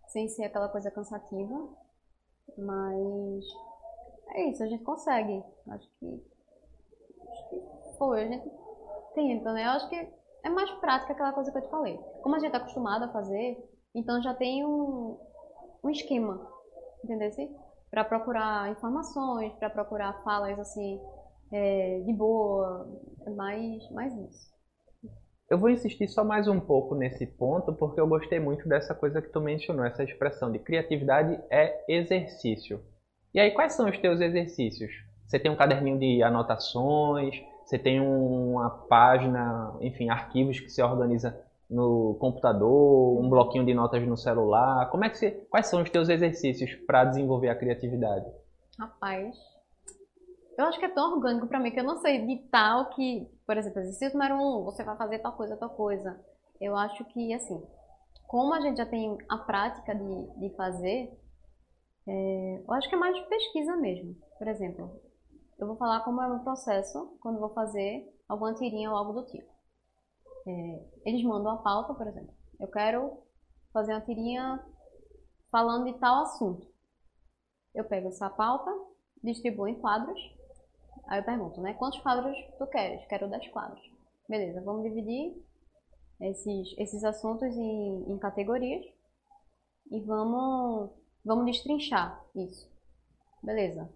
sem 0.08 0.28
ser 0.28 0.44
aquela 0.44 0.68
coisa 0.68 0.90
cansativa, 0.90 1.68
mas 2.56 3.44
é 4.30 4.50
isso, 4.50 4.62
a 4.62 4.66
gente 4.66 4.84
consegue. 4.84 5.42
Acho 5.68 5.90
que, 5.98 6.24
acho 7.30 7.48
que 7.50 7.62
foi, 7.98 8.24
a 8.24 8.28
gente 8.28 8.50
tenta, 9.14 9.52
né? 9.52 9.66
Eu 9.66 9.70
acho 9.70 9.88
que 9.88 9.96
é 10.42 10.48
mais 10.48 10.70
prática 10.72 11.12
aquela 11.12 11.32
coisa 11.32 11.50
que 11.50 11.58
eu 11.58 11.62
te 11.62 11.70
falei. 11.70 11.98
Como 12.22 12.34
a 12.34 12.38
gente 12.38 12.54
é 12.54 12.56
acostumado 12.56 13.04
a 13.04 13.12
fazer, 13.12 13.58
então 13.94 14.22
já 14.22 14.34
tem 14.34 14.64
um, 14.64 15.18
um 15.82 15.90
esquema, 15.90 16.46
entendeu? 17.02 17.30
Para 17.90 18.04
procurar 18.04 18.70
informações, 18.70 19.52
para 19.54 19.70
procurar 19.70 20.22
falas 20.22 20.58
assim 20.58 21.00
é, 21.52 22.00
de 22.00 22.12
boa, 22.12 22.88
é 23.26 23.30
mais, 23.30 23.90
mais 23.90 24.14
isso. 24.14 24.56
Eu 25.48 25.58
vou 25.58 25.70
insistir 25.70 26.08
só 26.08 26.24
mais 26.24 26.48
um 26.48 26.58
pouco 26.58 26.96
nesse 26.96 27.24
ponto, 27.24 27.72
porque 27.72 28.00
eu 28.00 28.08
gostei 28.08 28.40
muito 28.40 28.68
dessa 28.68 28.94
coisa 28.94 29.22
que 29.22 29.28
tu 29.28 29.40
mencionou, 29.40 29.84
essa 29.84 30.02
expressão 30.02 30.50
de 30.50 30.58
criatividade 30.58 31.40
é 31.50 31.84
exercício. 31.88 32.82
E 33.32 33.38
aí, 33.38 33.52
quais 33.52 33.74
são 33.74 33.88
os 33.88 33.96
teus 33.98 34.20
exercícios? 34.20 34.90
Você 35.24 35.38
tem 35.38 35.50
um 35.50 35.56
caderninho 35.56 35.98
de 35.98 36.22
anotações, 36.22 37.36
você 37.64 37.78
tem 37.78 38.00
uma 38.00 38.70
página, 38.88 39.76
enfim, 39.80 40.08
arquivos 40.08 40.58
que 40.58 40.68
você 40.68 40.82
organiza 40.82 41.38
no 41.68 42.16
computador, 42.20 43.20
um 43.20 43.28
bloquinho 43.28 43.64
de 43.64 43.74
notas 43.74 44.06
no 44.06 44.16
celular. 44.16 44.88
Como 44.90 45.04
é 45.04 45.10
que 45.10 45.18
você, 45.18 45.30
quais 45.50 45.66
são 45.66 45.82
os 45.82 45.90
teus 45.90 46.08
exercícios 46.08 46.74
para 46.86 47.04
desenvolver 47.04 47.48
a 47.48 47.56
criatividade? 47.56 48.26
Rapaz, 48.78 49.36
eu 50.56 50.64
acho 50.64 50.78
que 50.78 50.84
é 50.84 50.88
tão 50.88 51.14
orgânico 51.14 51.46
para 51.46 51.60
mim 51.60 51.70
que 51.70 51.80
eu 51.80 51.84
não 51.84 51.98
sei 51.98 52.26
de 52.26 52.48
tal 52.48 52.90
que, 52.90 53.28
por 53.46 53.56
exemplo, 53.56 53.80
exercício 53.80 54.18
número 54.18 54.36
um, 54.36 54.64
você 54.64 54.82
vai 54.82 54.96
fazer 54.96 55.18
tal 55.18 55.36
coisa, 55.36 55.56
tal 55.56 55.70
coisa. 55.70 56.18
Eu 56.60 56.76
acho 56.76 57.04
que, 57.06 57.34
assim, 57.34 57.62
como 58.26 58.54
a 58.54 58.60
gente 58.60 58.78
já 58.78 58.86
tem 58.86 59.16
a 59.28 59.38
prática 59.38 59.94
de, 59.94 60.40
de 60.40 60.56
fazer, 60.56 61.12
é, 62.08 62.62
eu 62.66 62.72
acho 62.74 62.88
que 62.88 62.94
é 62.94 62.98
mais 62.98 63.18
pesquisa 63.26 63.76
mesmo. 63.76 64.16
Por 64.38 64.48
exemplo, 64.48 65.00
eu 65.58 65.66
vou 65.66 65.76
falar 65.76 66.00
como 66.00 66.20
é 66.22 66.26
o 66.26 66.30
meu 66.34 66.40
processo 66.40 67.16
quando 67.20 67.40
vou 67.40 67.50
fazer 67.50 68.06
alguma 68.28 68.54
tirinha 68.54 68.90
ou 68.90 68.96
algo 68.96 69.12
do 69.12 69.26
tipo. 69.26 69.50
É, 70.46 70.86
eles 71.04 71.24
mandam 71.24 71.52
a 71.52 71.58
pauta, 71.58 71.94
por 71.94 72.06
exemplo. 72.06 72.32
Eu 72.58 72.68
quero 72.68 73.22
fazer 73.72 73.92
uma 73.92 74.00
tirinha 74.00 74.64
falando 75.50 75.84
de 75.84 75.98
tal 75.98 76.22
assunto. 76.22 76.66
Eu 77.74 77.84
pego 77.84 78.08
essa 78.08 78.30
pauta, 78.30 78.70
distribuo 79.22 79.68
em 79.68 79.80
quadros. 79.80 80.18
Aí 81.06 81.20
eu 81.20 81.24
pergunto, 81.24 81.60
né? 81.60 81.74
Quantos 81.74 82.00
quadros 82.00 82.36
tu 82.58 82.66
queres? 82.66 83.06
Quero 83.06 83.28
10 83.28 83.48
quadros. 83.48 83.80
Beleza, 84.28 84.60
vamos 84.62 84.82
dividir 84.82 85.36
esses, 86.20 86.74
esses 86.78 87.04
assuntos 87.04 87.56
em, 87.56 88.12
em 88.12 88.18
categorias 88.18 88.84
e 89.90 90.00
vamos, 90.00 90.90
vamos 91.24 91.46
destrinchar 91.46 92.24
isso. 92.34 92.68
Beleza 93.42 93.88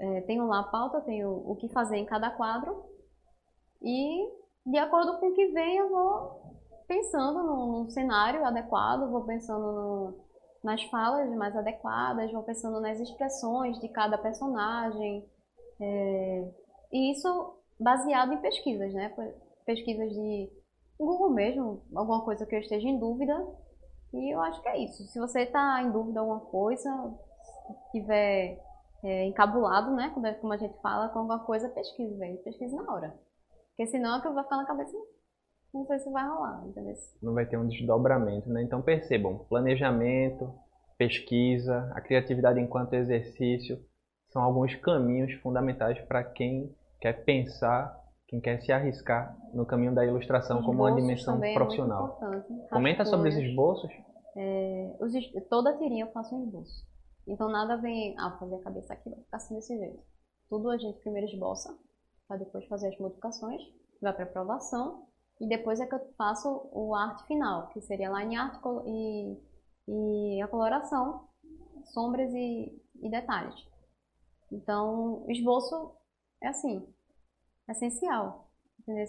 é, 0.00 0.20
tenho 0.22 0.46
lá 0.46 0.60
a 0.60 0.64
pauta, 0.64 1.00
tenho 1.02 1.30
o 1.30 1.54
que 1.56 1.68
fazer 1.68 1.96
em 1.96 2.06
cada 2.06 2.30
quadro 2.30 2.84
e 3.82 4.28
de 4.64 4.78
acordo 4.78 5.18
com 5.18 5.28
o 5.28 5.34
que 5.34 5.48
vem 5.48 5.76
eu 5.76 5.90
vou 5.90 6.40
pensando 6.86 7.42
num, 7.42 7.90
cenário 7.90 8.44
adequado, 8.44 9.10
vou 9.10 9.24
pensando 9.24 9.72
no, 9.72 10.18
nas 10.64 10.82
falas 10.84 11.30
mais 11.36 11.54
adequadas, 11.54 12.32
vou 12.32 12.42
pensando 12.42 12.80
nas 12.80 12.98
expressões 12.98 13.78
de 13.78 13.88
cada 13.88 14.16
personagem 14.18 15.28
é, 15.80 16.52
e 16.92 17.12
isso 17.12 17.56
baseado 17.78 18.32
em 18.32 18.40
pesquisas, 18.40 18.92
né? 18.92 19.14
Pesquisas 19.64 20.10
de 20.10 20.50
Google 20.98 21.30
mesmo, 21.30 21.82
alguma 21.94 22.22
coisa 22.24 22.44
que 22.44 22.54
eu 22.54 22.60
esteja 22.60 22.86
em 22.86 22.98
dúvida 22.98 23.34
e 24.12 24.34
eu 24.34 24.40
acho 24.40 24.60
que 24.60 24.68
é 24.68 24.78
isso. 24.78 25.04
Se 25.04 25.18
você 25.18 25.42
está 25.42 25.82
em 25.82 25.90
dúvida 25.90 26.20
alguma 26.20 26.40
coisa, 26.40 26.90
tiver 27.92 28.60
é, 29.02 29.24
encabulado, 29.24 29.94
né? 29.94 30.10
Como 30.40 30.52
a 30.52 30.56
gente 30.56 30.78
fala, 30.82 31.08
com 31.08 31.20
alguma 31.20 31.38
coisa, 31.40 31.68
pesquise, 31.68 32.14
velho. 32.16 32.38
Pesquise 32.38 32.74
na 32.74 32.92
hora. 32.92 33.14
Porque 33.68 33.86
senão 33.86 34.18
é 34.18 34.20
que 34.20 34.28
vai 34.28 34.44
ficar 34.44 34.56
na 34.56 34.66
cabeça, 34.66 34.94
não 35.72 35.86
sei 35.86 35.98
se 36.00 36.10
vai 36.10 36.28
rolar, 36.28 36.66
entendeu? 36.66 36.94
Não 37.22 37.32
vai 37.32 37.46
ter 37.46 37.56
um 37.56 37.66
desdobramento, 37.66 38.50
né? 38.50 38.62
Então 38.62 38.82
percebam, 38.82 39.38
planejamento, 39.48 40.52
pesquisa, 40.98 41.90
a 41.94 42.00
criatividade 42.00 42.60
enquanto 42.60 42.92
exercício 42.92 43.82
são 44.30 44.42
alguns 44.42 44.74
caminhos 44.76 45.32
fundamentais 45.40 46.00
para 46.06 46.22
quem 46.24 46.74
quer 47.00 47.24
pensar, 47.24 47.98
quem 48.28 48.40
quer 48.40 48.60
se 48.60 48.72
arriscar 48.72 49.36
no 49.52 49.66
caminho 49.66 49.94
da 49.94 50.04
ilustração 50.04 50.62
como 50.62 50.82
uma 50.82 50.94
dimensão 50.94 51.42
é 51.42 51.52
profissional. 51.52 52.18
É 52.22 52.68
Comenta 52.68 53.04
sobre 53.04 53.28
os 53.28 53.36
esboços. 53.36 53.90
É, 54.36 54.96
os, 55.00 55.12
toda 55.48 55.76
tirinha 55.76 56.04
eu 56.04 56.12
faço 56.12 56.34
um 56.36 56.44
esboço. 56.44 56.86
Então 57.26 57.48
nada 57.48 57.76
vem, 57.76 58.14
ah, 58.18 58.36
fazer 58.38 58.54
a 58.54 58.62
cabeça 58.62 58.92
aqui, 58.92 59.10
vai 59.10 59.18
ficar 59.18 59.36
assim 59.36 59.54
desse 59.54 59.76
jeito. 59.76 60.00
Tudo 60.48 60.70
a 60.70 60.78
gente 60.78 61.00
primeiro 61.00 61.28
esboça, 61.28 61.76
para 62.28 62.36
depois 62.36 62.64
fazer 62.66 62.88
as 62.88 62.98
modificações, 62.98 63.60
vai 64.00 64.12
para 64.12 64.24
aprovação, 64.24 65.06
e 65.40 65.48
depois 65.48 65.80
é 65.80 65.86
que 65.86 65.94
eu 65.94 66.00
faço 66.16 66.68
o 66.72 66.94
arte 66.94 67.26
final, 67.26 67.68
que 67.68 67.80
seria 67.80 68.10
line 68.10 68.36
art 68.36 68.60
e, 68.86 69.36
e 69.88 70.42
a 70.42 70.48
coloração, 70.48 71.28
sombras 71.92 72.32
e, 72.32 72.80
e 73.02 73.10
detalhes. 73.10 73.69
Então, 74.52 75.24
esboço 75.28 75.94
é 76.42 76.48
assim, 76.48 76.86
essencial, 77.68 78.48
entendeu? 78.80 79.06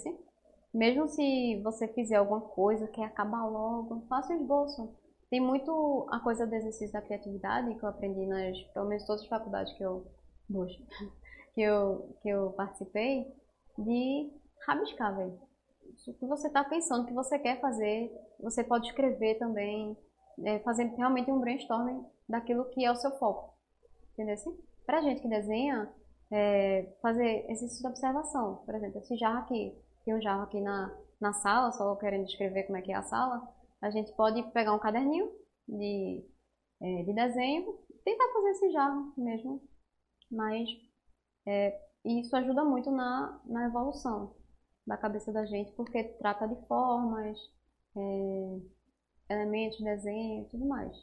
Mesmo 0.73 1.07
se 1.09 1.61
você 1.63 1.87
fizer 1.89 2.15
alguma 2.15 2.41
coisa, 2.41 2.87
quer 2.87 3.03
acabar 3.03 3.45
logo, 3.45 4.05
faça 4.07 4.33
o 4.33 4.35
esboço. 4.37 4.95
Tem 5.29 5.39
muito 5.39 6.07
a 6.11 6.19
coisa 6.19 6.45
do 6.45 6.55
exercício 6.55 6.93
da 6.93 7.01
criatividade 7.01 7.75
que 7.75 7.83
eu 7.83 7.89
aprendi 7.89 8.25
nas, 8.25 8.57
pelo 8.73 8.87
menos 8.87 9.05
todas 9.05 9.21
as 9.23 9.27
faculdades 9.27 9.73
que 9.73 9.83
eu, 9.83 10.05
que 11.53 11.61
eu, 11.61 12.15
que 12.21 12.29
eu 12.29 12.51
participei, 12.51 13.33
de 13.77 14.31
rabiscar, 14.65 15.15
velho. 15.15 15.39
O 16.07 16.13
que 16.13 16.25
você 16.25 16.47
está 16.47 16.63
pensando, 16.63 17.03
o 17.03 17.07
que 17.07 17.13
você 17.13 17.37
quer 17.37 17.59
fazer, 17.59 18.11
você 18.39 18.63
pode 18.63 18.87
escrever 18.87 19.37
também, 19.37 19.97
é, 20.43 20.61
realmente 20.97 21.29
um 21.29 21.39
brainstorming 21.39 22.05
daquilo 22.27 22.65
que 22.69 22.85
é 22.85 22.91
o 22.91 22.95
seu 22.95 23.11
foco. 23.17 23.53
Entendeu? 24.13 24.33
Assim? 24.33 24.57
Pra 24.85 25.01
gente 25.01 25.21
que 25.21 25.27
desenha, 25.27 25.89
é, 26.31 26.93
fazer 27.01 27.45
exercício 27.49 27.81
de 27.81 27.87
observação. 27.87 28.63
Por 28.65 28.75
exemplo, 28.75 28.99
esse 28.99 29.15
jarro 29.17 29.39
aqui, 29.39 29.75
tem 30.05 30.15
um 30.15 30.21
jarro 30.21 30.43
aqui 30.43 30.59
na, 30.59 30.95
na 31.19 31.33
sala, 31.33 31.71
só 31.71 31.95
querendo 31.95 32.25
descrever 32.25 32.63
como 32.63 32.77
é 32.77 32.81
que 32.81 32.91
é 32.91 32.95
a 32.95 33.03
sala 33.03 33.41
a 33.81 33.89
gente 33.89 34.13
pode 34.13 34.43
pegar 34.51 34.73
um 34.73 34.79
caderninho 34.79 35.31
de, 35.67 36.23
é, 36.81 37.03
de 37.03 37.13
desenho, 37.13 37.79
tentar 38.05 38.31
fazer 38.31 38.49
esse 38.51 38.71
jarro 38.71 39.13
mesmo, 39.17 39.61
mas 40.31 40.69
é, 41.47 41.77
isso 42.05 42.35
ajuda 42.35 42.63
muito 42.63 42.91
na, 42.91 43.41
na 43.45 43.65
evolução 43.65 44.35
da 44.85 44.97
cabeça 44.97 45.31
da 45.31 45.45
gente, 45.45 45.71
porque 45.73 46.03
trata 46.19 46.47
de 46.47 46.55
formas, 46.67 47.37
é, 47.97 49.33
elementos, 49.33 49.79
desenho 49.79 50.43
e 50.43 50.49
tudo 50.49 50.67
mais. 50.67 50.95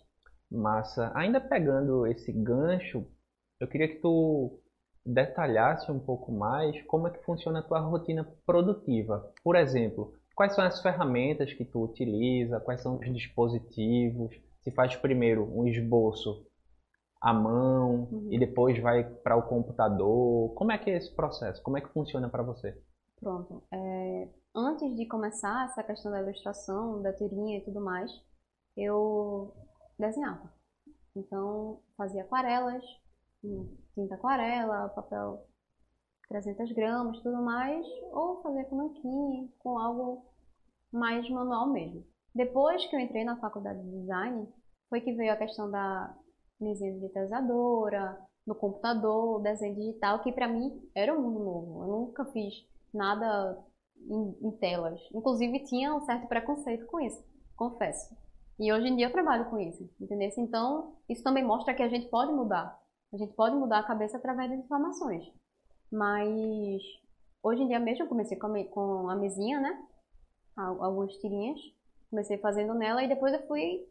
Massa. 0.51 1.12
Ainda 1.14 1.41
pegando 1.41 2.07
esse 2.07 2.33
gancho, 2.33 3.07
eu 3.61 3.68
queria 3.68 3.88
que 3.88 4.01
tu 4.01 4.61
detalhasse 5.05 5.90
um 5.90 5.99
pouco 5.99 6.31
mais 6.31 6.81
como 6.83 7.09
é 7.09 7.11
que 7.11 7.25
funciona 7.25 7.61
a 7.61 7.62
tua 7.62 7.81
rotina 7.81 8.25
produtiva. 8.44 9.33
Por 9.42 9.57
exemplo, 9.57 10.14
Quais 10.38 10.55
são 10.55 10.64
as 10.64 10.81
ferramentas 10.81 11.53
que 11.53 11.64
tu 11.64 11.83
utiliza? 11.83 12.61
Quais 12.61 12.81
são 12.81 13.01
os 13.01 13.12
dispositivos? 13.12 14.40
Se 14.62 14.71
faz 14.71 14.94
primeiro 14.94 15.42
um 15.42 15.66
esboço 15.66 16.47
à 17.21 17.35
mão 17.35 18.05
uhum. 18.05 18.29
e 18.31 18.38
depois 18.38 18.81
vai 18.81 19.03
para 19.03 19.35
o 19.35 19.49
computador? 19.49 20.55
Como 20.55 20.71
é 20.71 20.79
que 20.79 20.90
é 20.90 20.97
esse 20.97 21.12
processo? 21.12 21.61
Como 21.61 21.77
é 21.77 21.81
que 21.81 21.88
funciona 21.88 22.29
para 22.29 22.44
você? 22.44 22.81
Pronto. 23.18 23.64
É, 23.73 24.29
antes 24.55 24.94
de 24.94 25.07
começar 25.07 25.64
essa 25.64 25.83
questão 25.83 26.12
da 26.12 26.23
ilustração, 26.23 27.03
da 27.03 27.12
tirinha 27.12 27.59
e 27.59 27.64
tudo 27.64 27.81
mais, 27.81 28.09
eu 28.77 29.53
desenhava. 29.99 30.53
Então, 31.16 31.81
fazia 31.97 32.23
aquarelas, 32.23 32.85
tinta 33.94 34.14
aquarela, 34.14 34.88
papel 34.90 35.46
300 36.29 36.72
gramas, 36.72 37.20
tudo 37.20 37.42
mais, 37.42 37.87
ou 38.12 38.42
fazer 38.42 38.64
com 38.64 38.77
maquine, 38.77 39.53
com 39.59 39.79
algo 39.79 40.27
mais 40.92 41.29
manual 41.31 41.68
mesmo. 41.68 42.05
Depois 42.35 42.85
que 42.87 42.94
eu 42.94 43.01
entrei 43.01 43.24
na 43.24 43.40
faculdade 43.40 43.83
de 43.83 44.01
design, 44.01 44.48
foi 44.88 45.01
que 45.01 45.12
veio 45.12 45.33
a 45.33 45.37
questão 45.37 45.70
da 45.70 46.14
mesinha 46.61 46.92
digitalizadora, 46.92 48.18
no 48.46 48.55
computador, 48.55 49.42
desenho 49.42 49.74
digital, 49.74 50.22
que 50.22 50.33
para 50.33 50.48
mim 50.48 50.83
era 50.94 51.12
um 51.12 51.20
mundo 51.20 51.44
novo. 51.44 51.83
Eu 51.83 51.88
nunca 51.88 52.24
fiz 52.27 52.55
nada 52.92 53.59
em, 53.96 54.48
em, 54.48 54.51
telas. 54.53 55.01
Inclusive 55.14 55.64
tinha 55.64 55.94
um 55.94 56.01
certo 56.01 56.27
preconceito 56.27 56.87
com 56.87 56.98
isso, 57.01 57.22
confesso. 57.55 58.16
E 58.59 58.72
hoje 58.72 58.88
em 58.88 58.96
dia 58.96 59.07
eu 59.07 59.12
trabalho 59.12 59.48
com 59.51 59.59
isso, 59.59 59.88
entendeu? 60.01 60.31
Então, 60.38 60.96
isso 61.09 61.22
também 61.22 61.44
mostra 61.44 61.74
que 61.74 61.83
a 61.83 61.88
gente 61.88 62.09
pode 62.09 62.33
mudar. 62.33 62.77
A 63.12 63.16
gente 63.16 63.33
pode 63.35 63.57
mudar 63.57 63.79
a 63.79 63.87
cabeça 63.87 64.16
através 64.16 64.51
das 64.51 64.61
informações. 64.61 65.25
Mas 65.90 66.83
hoje 67.42 67.62
em 67.62 67.68
dia 67.68 67.81
mesmo 67.81 68.05
eu 68.05 68.09
comecei 68.09 68.37
com 68.37 69.09
a, 69.09 69.16
mesinha, 69.16 69.61
né? 69.61 69.87
Algumas 70.57 71.16
tirinhas. 71.16 71.61
Comecei 72.11 72.38
fazendo 72.38 72.75
nela 72.75 73.03
e 73.03 73.09
depois 73.09 73.33
eu 73.33 73.47
fui 73.47 73.87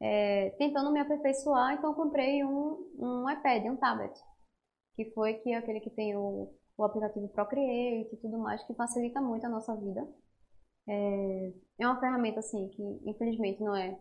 é, 0.00 0.50
tentando 0.58 0.92
me 0.92 1.00
aperfeiçoar, 1.00 1.74
então 1.74 1.90
eu 1.90 1.96
comprei 1.96 2.44
um, 2.44 2.86
um 2.98 3.30
iPad, 3.30 3.64
um 3.66 3.76
tablet, 3.76 4.12
que 4.94 5.10
foi 5.12 5.34
que 5.34 5.52
é 5.52 5.56
aquele 5.56 5.80
que 5.80 5.90
tem 5.90 6.16
o, 6.16 6.52
o 6.76 6.84
aplicativo 6.84 7.28
Procreate 7.28 8.14
e 8.14 8.16
tudo 8.18 8.38
mais, 8.38 8.62
que 8.64 8.74
facilita 8.74 9.20
muito 9.20 9.46
a 9.46 9.48
nossa 9.48 9.74
vida. 9.74 10.06
É, 10.88 11.52
é 11.80 11.86
uma 11.86 11.98
ferramenta 11.98 12.38
assim 12.38 12.68
que 12.68 12.82
infelizmente 13.04 13.60
não 13.60 13.74
é 13.74 13.98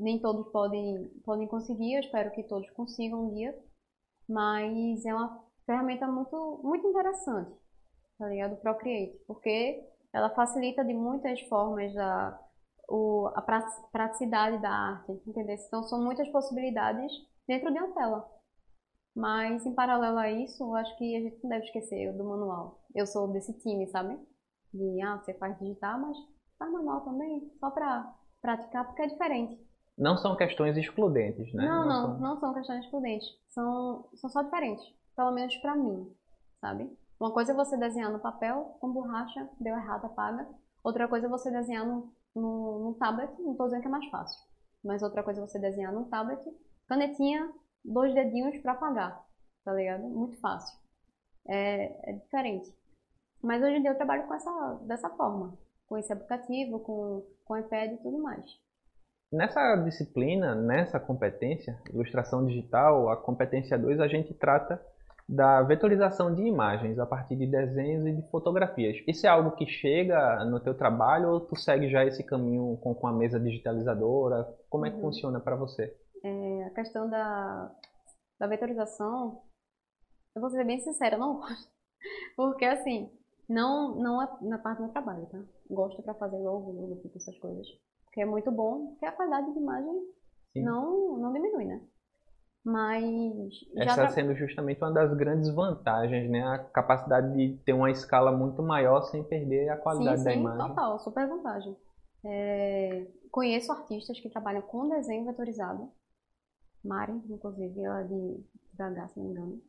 nem 0.00 0.20
todos 0.20 0.50
podem 0.50 1.08
podem 1.24 1.46
conseguir, 1.46 1.94
eu 1.94 2.00
espero 2.00 2.30
que 2.32 2.42
todos 2.44 2.68
consigam 2.70 3.26
um 3.26 3.34
dia, 3.34 3.56
mas 4.28 5.04
é 5.04 5.14
uma 5.14 5.44
ferramenta 5.66 6.06
muito 6.06 6.60
muito 6.64 6.86
interessante, 6.86 7.52
tá 8.18 8.28
ligado? 8.28 8.56
Procreate, 8.60 9.18
porque 9.26 9.86
ela 10.12 10.30
facilita 10.30 10.84
de 10.84 10.94
muitas 10.94 11.40
formas 11.42 11.96
a 11.96 12.38
o, 12.90 13.28
a 13.36 13.42
praticidade 13.92 14.60
da 14.60 14.70
arte, 14.70 15.12
entendeu? 15.26 15.54
Então 15.54 15.82
são 15.84 16.02
muitas 16.04 16.28
possibilidades 16.30 17.12
dentro 17.46 17.72
de 17.72 17.78
uma 17.78 17.94
tela. 17.94 18.28
Mas 19.14 19.64
em 19.64 19.74
paralelo 19.74 20.18
a 20.18 20.30
isso, 20.30 20.62
eu 20.62 20.74
acho 20.74 20.96
que 20.98 21.16
a 21.16 21.20
gente 21.20 21.42
não 21.42 21.50
deve 21.50 21.64
esquecer 21.66 22.12
do 22.16 22.24
manual. 22.24 22.84
Eu 22.94 23.06
sou 23.06 23.28
desse 23.28 23.52
time, 23.60 23.86
sabe? 23.88 24.18
De, 24.72 25.02
ah, 25.02 25.18
você 25.18 25.34
faz 25.34 25.58
digital, 25.58 26.00
mas 26.00 26.16
faz 26.58 26.72
manual 26.72 27.00
também, 27.02 27.50
só 27.58 27.70
para 27.70 28.12
praticar, 28.40 28.86
porque 28.86 29.02
é 29.02 29.06
diferente. 29.06 29.69
Não 30.00 30.16
são 30.16 30.34
questões 30.34 30.78
excludentes, 30.78 31.52
né? 31.52 31.68
Não, 31.68 31.86
não, 31.86 31.86
não, 31.86 32.08
são... 32.08 32.18
não 32.18 32.40
são 32.40 32.54
questões 32.54 32.84
excludentes. 32.84 33.28
São, 33.50 34.08
são 34.14 34.30
só 34.30 34.42
diferentes, 34.42 34.82
pelo 35.14 35.30
menos 35.30 35.54
para 35.58 35.76
mim, 35.76 36.10
sabe? 36.58 36.90
Uma 37.20 37.30
coisa 37.30 37.52
é 37.52 37.54
você 37.54 37.76
desenhar 37.76 38.10
no 38.10 38.18
papel, 38.18 38.78
com 38.80 38.90
borracha, 38.90 39.46
deu 39.60 39.76
errado, 39.76 40.06
apaga. 40.06 40.48
Outra 40.82 41.06
coisa 41.06 41.26
é 41.26 41.28
você 41.28 41.50
desenhar 41.50 41.86
no, 41.86 42.10
no, 42.34 42.78
no 42.78 42.94
tablet, 42.94 43.30
não 43.42 43.52
estou 43.52 43.66
dizendo 43.66 43.82
que 43.82 43.88
é 43.88 43.90
mais 43.90 44.06
fácil. 44.06 44.40
Mas 44.82 45.02
outra 45.02 45.22
coisa 45.22 45.38
é 45.42 45.46
você 45.46 45.58
desenhar 45.58 45.92
no 45.92 46.06
tablet, 46.06 46.40
canetinha, 46.88 47.52
dois 47.84 48.14
dedinhos 48.14 48.56
para 48.62 48.72
apagar, 48.72 49.22
tá 49.62 49.74
ligado? 49.74 50.04
Muito 50.04 50.40
fácil. 50.40 50.78
É, 51.46 52.10
é, 52.10 52.12
diferente. 52.14 52.74
Mas 53.42 53.62
hoje 53.62 53.76
em 53.76 53.82
dia 53.82 53.90
eu 53.90 53.96
trabalho 53.96 54.26
com 54.26 54.32
essa, 54.32 54.80
dessa 54.86 55.10
forma, 55.10 55.58
com 55.86 55.98
esse 55.98 56.10
aplicativo, 56.10 56.80
com, 56.80 57.22
com 57.44 57.58
iPad 57.58 57.92
e 57.92 57.98
tudo 57.98 58.16
mais. 58.16 58.50
Nessa 59.32 59.76
disciplina, 59.76 60.56
nessa 60.56 60.98
competência, 60.98 61.80
ilustração 61.92 62.44
digital, 62.44 63.10
a 63.10 63.16
competência 63.16 63.78
2, 63.78 64.00
a 64.00 64.08
gente 64.08 64.34
trata 64.34 64.84
da 65.28 65.62
vetorização 65.62 66.34
de 66.34 66.42
imagens 66.42 66.98
a 66.98 67.06
partir 67.06 67.36
de 67.36 67.46
desenhos 67.46 68.04
e 68.04 68.12
de 68.12 68.28
fotografias. 68.30 68.96
Isso 69.06 69.24
é 69.24 69.30
algo 69.30 69.52
que 69.52 69.64
chega 69.64 70.44
no 70.44 70.58
teu 70.58 70.74
trabalho 70.74 71.28
ou 71.30 71.40
tu 71.40 71.54
segue 71.54 71.88
já 71.88 72.04
esse 72.04 72.24
caminho 72.24 72.76
com, 72.78 72.92
com 72.92 73.06
a 73.06 73.12
mesa 73.12 73.38
digitalizadora? 73.38 74.52
Como 74.68 74.84
é 74.84 74.90
que 74.90 74.96
uhum. 74.96 75.02
funciona 75.02 75.38
para 75.38 75.54
você? 75.54 75.96
É, 76.24 76.64
a 76.64 76.70
questão 76.70 77.08
da, 77.08 77.70
da 78.40 78.48
vetorização, 78.48 79.40
eu 80.34 80.40
vou 80.40 80.50
ser 80.50 80.64
bem 80.64 80.80
sincera, 80.80 81.16
não 81.16 81.36
gosto. 81.38 81.70
Porque 82.34 82.64
assim, 82.64 83.08
não, 83.48 83.94
não 83.94 84.20
é 84.20 84.28
na 84.42 84.58
parte 84.58 84.78
do 84.78 84.84
meu 84.84 84.92
trabalho, 84.92 85.26
tá? 85.26 85.40
Gosto 85.70 86.02
para 86.02 86.14
fazer 86.14 86.38
logo, 86.38 86.72
logo, 86.72 87.00
essas 87.14 87.38
coisas. 87.38 87.68
Porque 88.10 88.22
é 88.22 88.26
muito 88.26 88.50
bom, 88.50 88.88
porque 88.88 89.06
a 89.06 89.12
qualidade 89.12 89.52
de 89.52 89.58
imagem 89.58 89.94
não, 90.56 91.16
não 91.16 91.32
diminui, 91.32 91.64
né? 91.64 91.80
Mas. 92.64 93.54
Essa 93.76 93.94
tra... 93.94 94.08
sendo 94.08 94.34
justamente 94.34 94.82
uma 94.82 94.92
das 94.92 95.14
grandes 95.14 95.48
vantagens, 95.54 96.28
né? 96.28 96.42
A 96.42 96.58
capacidade 96.58 97.32
de 97.34 97.56
ter 97.64 97.72
uma 97.72 97.90
escala 97.90 98.32
muito 98.32 98.62
maior 98.62 99.02
sem 99.02 99.22
perder 99.24 99.68
a 99.70 99.76
qualidade 99.76 100.18
sim, 100.18 100.24
da 100.24 100.32
sim, 100.32 100.40
imagem. 100.40 100.68
Total, 100.68 100.98
super 100.98 101.28
vantagem. 101.28 101.76
É... 102.24 103.06
Conheço 103.30 103.72
artistas 103.72 104.18
que 104.20 104.28
trabalham 104.28 104.62
com 104.62 104.88
desenho 104.88 105.24
vetorizado. 105.24 105.90
Mari, 106.84 107.12
inclusive, 107.30 107.80
ela 107.80 108.00
é 108.00 108.04
de 108.04 108.44
BH, 108.74 109.08
se 109.08 109.18
não 109.18 109.26
me 109.26 109.30
engano, 109.30 109.62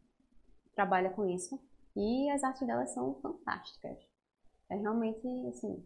trabalha 0.73 1.12
com 1.12 1.25
isso. 1.25 1.62
E 1.95 2.30
as 2.30 2.43
artes 2.43 2.65
dela 2.65 2.86
são 2.88 3.15
fantásticas. 3.21 3.97
É 4.69 4.75
realmente, 4.75 5.27
assim, 5.47 5.86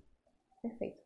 perfeito. 0.62 1.05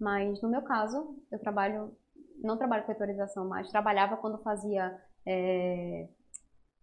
Mas 0.00 0.40
no 0.42 0.48
meu 0.48 0.62
caso, 0.62 1.16
eu 1.30 1.38
trabalho, 1.38 1.96
não 2.42 2.56
trabalho 2.56 2.84
com 2.84 2.92
vetorização 2.92 3.48
mais, 3.48 3.70
trabalhava 3.70 4.16
quando 4.16 4.42
fazia 4.42 5.00
é, 5.26 6.08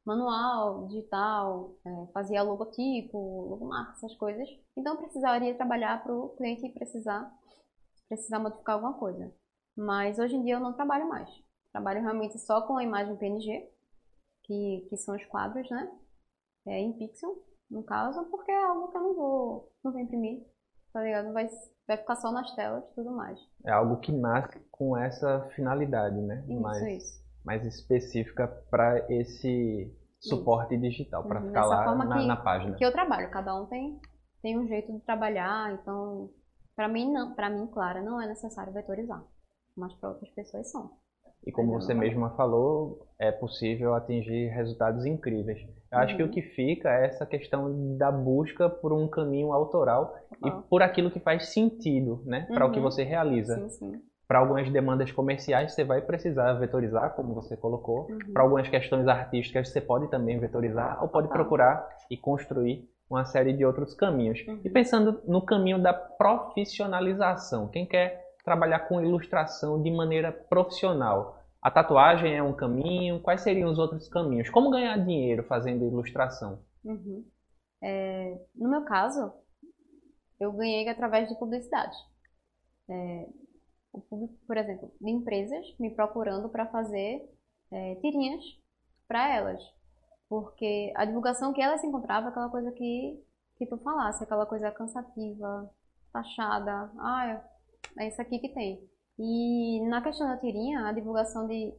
manual, 0.06 0.88
digital, 0.88 1.76
é, 1.86 2.12
fazia 2.13 2.43
logotipo, 2.43 3.17
logomarca, 3.50 3.93
essas 3.93 4.15
coisas. 4.15 4.47
Então 4.76 4.97
precisaria 4.97 5.56
trabalhar 5.56 6.04
para 6.04 6.13
o 6.13 6.30
cliente 6.36 6.69
precisar, 6.69 7.32
precisar 8.08 8.39
modificar 8.39 8.76
alguma 8.76 8.93
coisa. 8.93 9.34
Mas 9.76 10.19
hoje 10.19 10.36
em 10.36 10.43
dia 10.43 10.56
eu 10.56 10.60
não 10.60 10.74
trabalho 10.74 11.08
mais. 11.08 11.30
Trabalho 11.71 12.02
realmente 12.02 12.38
só 12.39 12.62
com 12.62 12.78
a 12.78 12.84
imagem 12.84 13.15
PNG, 13.15 13.69
que, 14.43 14.88
que 14.89 14.97
são 14.97 15.15
os 15.15 15.26
quadros, 15.26 15.69
né? 15.69 15.89
É, 16.67 16.80
em 16.80 16.93
pixel, 16.93 17.43
no 17.69 17.84
caso, 17.84 18.24
porque 18.26 18.52
é 18.52 18.63
algo 18.65 18.89
que 18.89 18.97
eu 18.97 19.02
não 19.02 19.15
vou, 19.15 19.74
não 19.84 19.91
vou 19.91 20.02
imprimir, 20.02 20.45
tá 20.92 21.02
ligado? 21.02 21.34
Vai, 21.34 21.50
vai 21.88 21.98
ficar 21.98 22.16
só 22.16 22.32
nas 22.32 22.54
telas 22.56 22.84
e 22.84 22.96
tudo 22.96 23.12
mais. 23.12 23.40
É 23.66 23.72
algo 23.72 23.98
que 23.98 24.12
nasce 24.12 24.60
com 24.72 24.98
essa 24.98 25.42
finalidade, 25.56 26.20
né? 26.22 26.44
Isso, 26.48 26.62
Mas... 26.62 26.82
isso 26.82 27.22
mais 27.44 27.66
específica 27.66 28.48
para 28.70 29.06
esse 29.10 29.92
suporte 30.20 30.76
Isso. 30.76 30.84
digital, 30.84 31.24
para 31.24 31.42
uhum, 31.42 31.48
ficar 31.48 31.66
lá 31.66 31.96
na, 31.96 32.20
que, 32.20 32.28
na, 32.28 32.38
página. 32.38 32.76
Que 32.76 32.86
eu 32.86 32.92
trabalho, 32.92 33.30
cada 33.32 33.56
um 33.56 33.66
tem, 33.66 34.00
tem 34.42 34.58
um 34.58 34.68
jeito 34.68 34.92
de 34.94 35.00
trabalhar, 35.00 35.74
então 35.74 36.30
para 36.76 36.88
mim 36.88 37.12
não, 37.12 37.34
para 37.34 37.50
mim, 37.50 37.68
Clara, 37.68 38.02
não 38.02 38.22
é 38.22 38.28
necessário 38.28 38.72
vetorizar, 38.72 39.24
mas 39.76 39.94
para 39.96 40.10
outras 40.10 40.30
pessoas 40.32 40.72
são. 40.72 40.92
E 41.46 41.52
como 41.52 41.74
você 41.74 41.94
mesma 41.94 42.30
falou, 42.32 43.08
é 43.20 43.32
possível 43.32 43.96
atingir 43.96 44.50
resultados 44.50 45.06
incríveis. 45.06 45.60
Eu 45.92 45.98
uhum. 45.98 46.04
acho 46.04 46.16
que 46.16 46.24
o 46.24 46.26
uhum. 46.28 46.32
que 46.32 46.42
fica 46.42 46.90
é 46.90 47.08
essa 47.08 47.26
questão 47.26 47.98
da 47.98 48.12
busca 48.12 48.70
por 48.70 48.94
um 48.94 49.08
caminho 49.08 49.52
autoral 49.52 50.16
uhum. 50.42 50.48
e 50.48 50.52
por 50.70 50.84
aquilo 50.84 51.10
que 51.10 51.20
faz 51.20 51.50
sentido, 51.50 52.22
né, 52.26 52.48
para 52.54 52.66
o 52.66 52.72
que 52.72 52.78
uhum. 52.78 52.84
você 52.84 53.04
realiza. 53.04 53.56
Sim, 53.56 53.70
sim. 53.70 54.02
Para 54.28 54.40
algumas 54.40 54.72
demandas 54.72 55.12
comerciais, 55.12 55.74
você 55.74 55.84
vai 55.84 56.02
precisar 56.02 56.54
vetorizar, 56.54 57.14
como 57.16 57.34
você 57.34 57.58
colocou. 57.58 58.08
Uhum. 58.10 58.32
Para 58.32 58.44
algumas 58.44 58.70
questões 58.70 59.08
artísticas, 59.08 59.70
você 59.70 59.82
pode 59.82 60.10
também 60.10 60.40
vetorizar 60.40 61.02
ou 61.02 61.10
pode 61.10 61.28
procurar 61.28 61.86
e 62.10 62.16
construir 62.16 62.88
uma 63.10 63.26
série 63.26 63.52
de 63.52 63.66
outros 63.66 63.94
caminhos. 63.94 64.40
Uhum. 64.48 64.62
E 64.64 64.70
pensando 64.70 65.22
no 65.28 65.42
caminho 65.42 65.82
da 65.82 65.94
profissionalização, 65.94 67.68
quem 67.68 67.86
quer 67.86 68.21
trabalhar 68.44 68.88
com 68.88 69.02
ilustração 69.02 69.82
de 69.82 69.92
maneira 69.92 70.32
profissional, 70.32 71.42
a 71.62 71.70
tatuagem 71.70 72.36
é 72.36 72.42
um 72.42 72.56
caminho? 72.56 73.22
Quais 73.22 73.42
seriam 73.42 73.70
os 73.70 73.78
outros 73.78 74.08
caminhos? 74.10 74.50
Como 74.50 74.72
ganhar 74.72 74.98
dinheiro 74.98 75.44
fazendo 75.44 75.86
ilustração? 75.86 76.64
Uhum. 76.84 77.24
É, 77.84 78.40
no 78.56 78.70
meu 78.70 78.84
caso, 78.84 79.32
eu 80.40 80.52
ganhei 80.54 80.88
através 80.90 81.30
de 81.30 81.38
publicidade. 81.38 81.96
É, 82.90 83.28
o 83.94 84.02
público, 84.02 84.34
por 84.48 84.58
exemplo, 84.58 84.92
de 85.00 85.12
empresas 85.12 85.66
me 85.80 85.94
procurando 85.94 86.50
para 86.50 86.66
fazer 86.68 87.30
é, 87.72 87.96
tirinhas 87.96 88.44
para 89.08 89.34
elas. 89.34 89.62
Porque 90.28 90.92
a 90.96 91.06
divulgação 91.06 91.54
que 91.54 91.62
elas 91.62 91.84
encontravam 91.84 92.30
aquela 92.30 92.50
coisa 92.50 92.72
que, 92.72 93.24
que 93.58 93.66
tu 93.68 93.78
falasse, 93.80 94.24
aquela 94.24 94.46
coisa 94.46 94.72
cansativa, 94.72 95.70
taxada, 96.12 96.92
ah, 96.98 97.44
é 98.00 98.08
isso 98.08 98.22
aqui 98.22 98.40
que 98.40 98.50
tem. 98.50 98.88
E 99.20 99.82
na 99.88 100.02
questão 100.02 100.28
da 100.28 100.38
tirinha, 100.38 100.88
a 100.88 100.92
divulgação 100.92 101.48
de, 101.48 101.74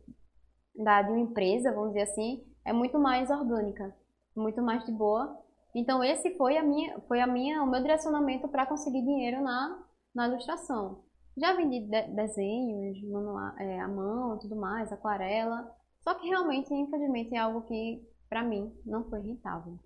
da, 0.77 1.03
de 1.03 1.11
uma 1.11 1.21
empresa, 1.21 1.73
vamos 1.73 1.89
dizer 1.89 2.03
assim, 2.03 2.45
é 2.65 2.73
muito 2.73 2.99
mais 2.99 3.31
orgânica, 3.31 3.95
muito 4.37 4.63
mais 4.63 4.85
de 4.85 4.93
boa. 4.93 5.39
Então 5.75 6.05
esse 6.05 6.37
foi 6.37 6.57
a 6.57 6.63
minha, 6.63 7.01
foi 7.09 7.21
a 7.21 7.27
minha, 7.27 7.63
o 7.63 7.71
meu 7.71 7.81
direcionamento 7.81 8.49
para 8.49 8.67
conseguir 8.67 9.03
dinheiro 9.03 9.43
na, 9.43 9.85
na 10.15 10.29
ilustração. 10.29 11.03
Já 11.37 11.55
vendi 11.55 11.81
de 11.81 12.03
desenhos 12.15 13.03
manual, 13.11 13.57
é, 13.59 13.81
à 13.81 13.89
mão 13.89 14.39
tudo 14.39 14.55
mais, 14.55 14.93
aquarela. 14.93 15.75
Só 16.01 16.15
que 16.15 16.29
realmente, 16.29 16.73
infelizmente, 16.75 17.35
é 17.35 17.39
algo 17.39 17.63
que, 17.63 18.07
para 18.29 18.43
mim, 18.43 18.73
não 18.85 19.09
foi 19.09 19.21
rentável. 19.21 19.79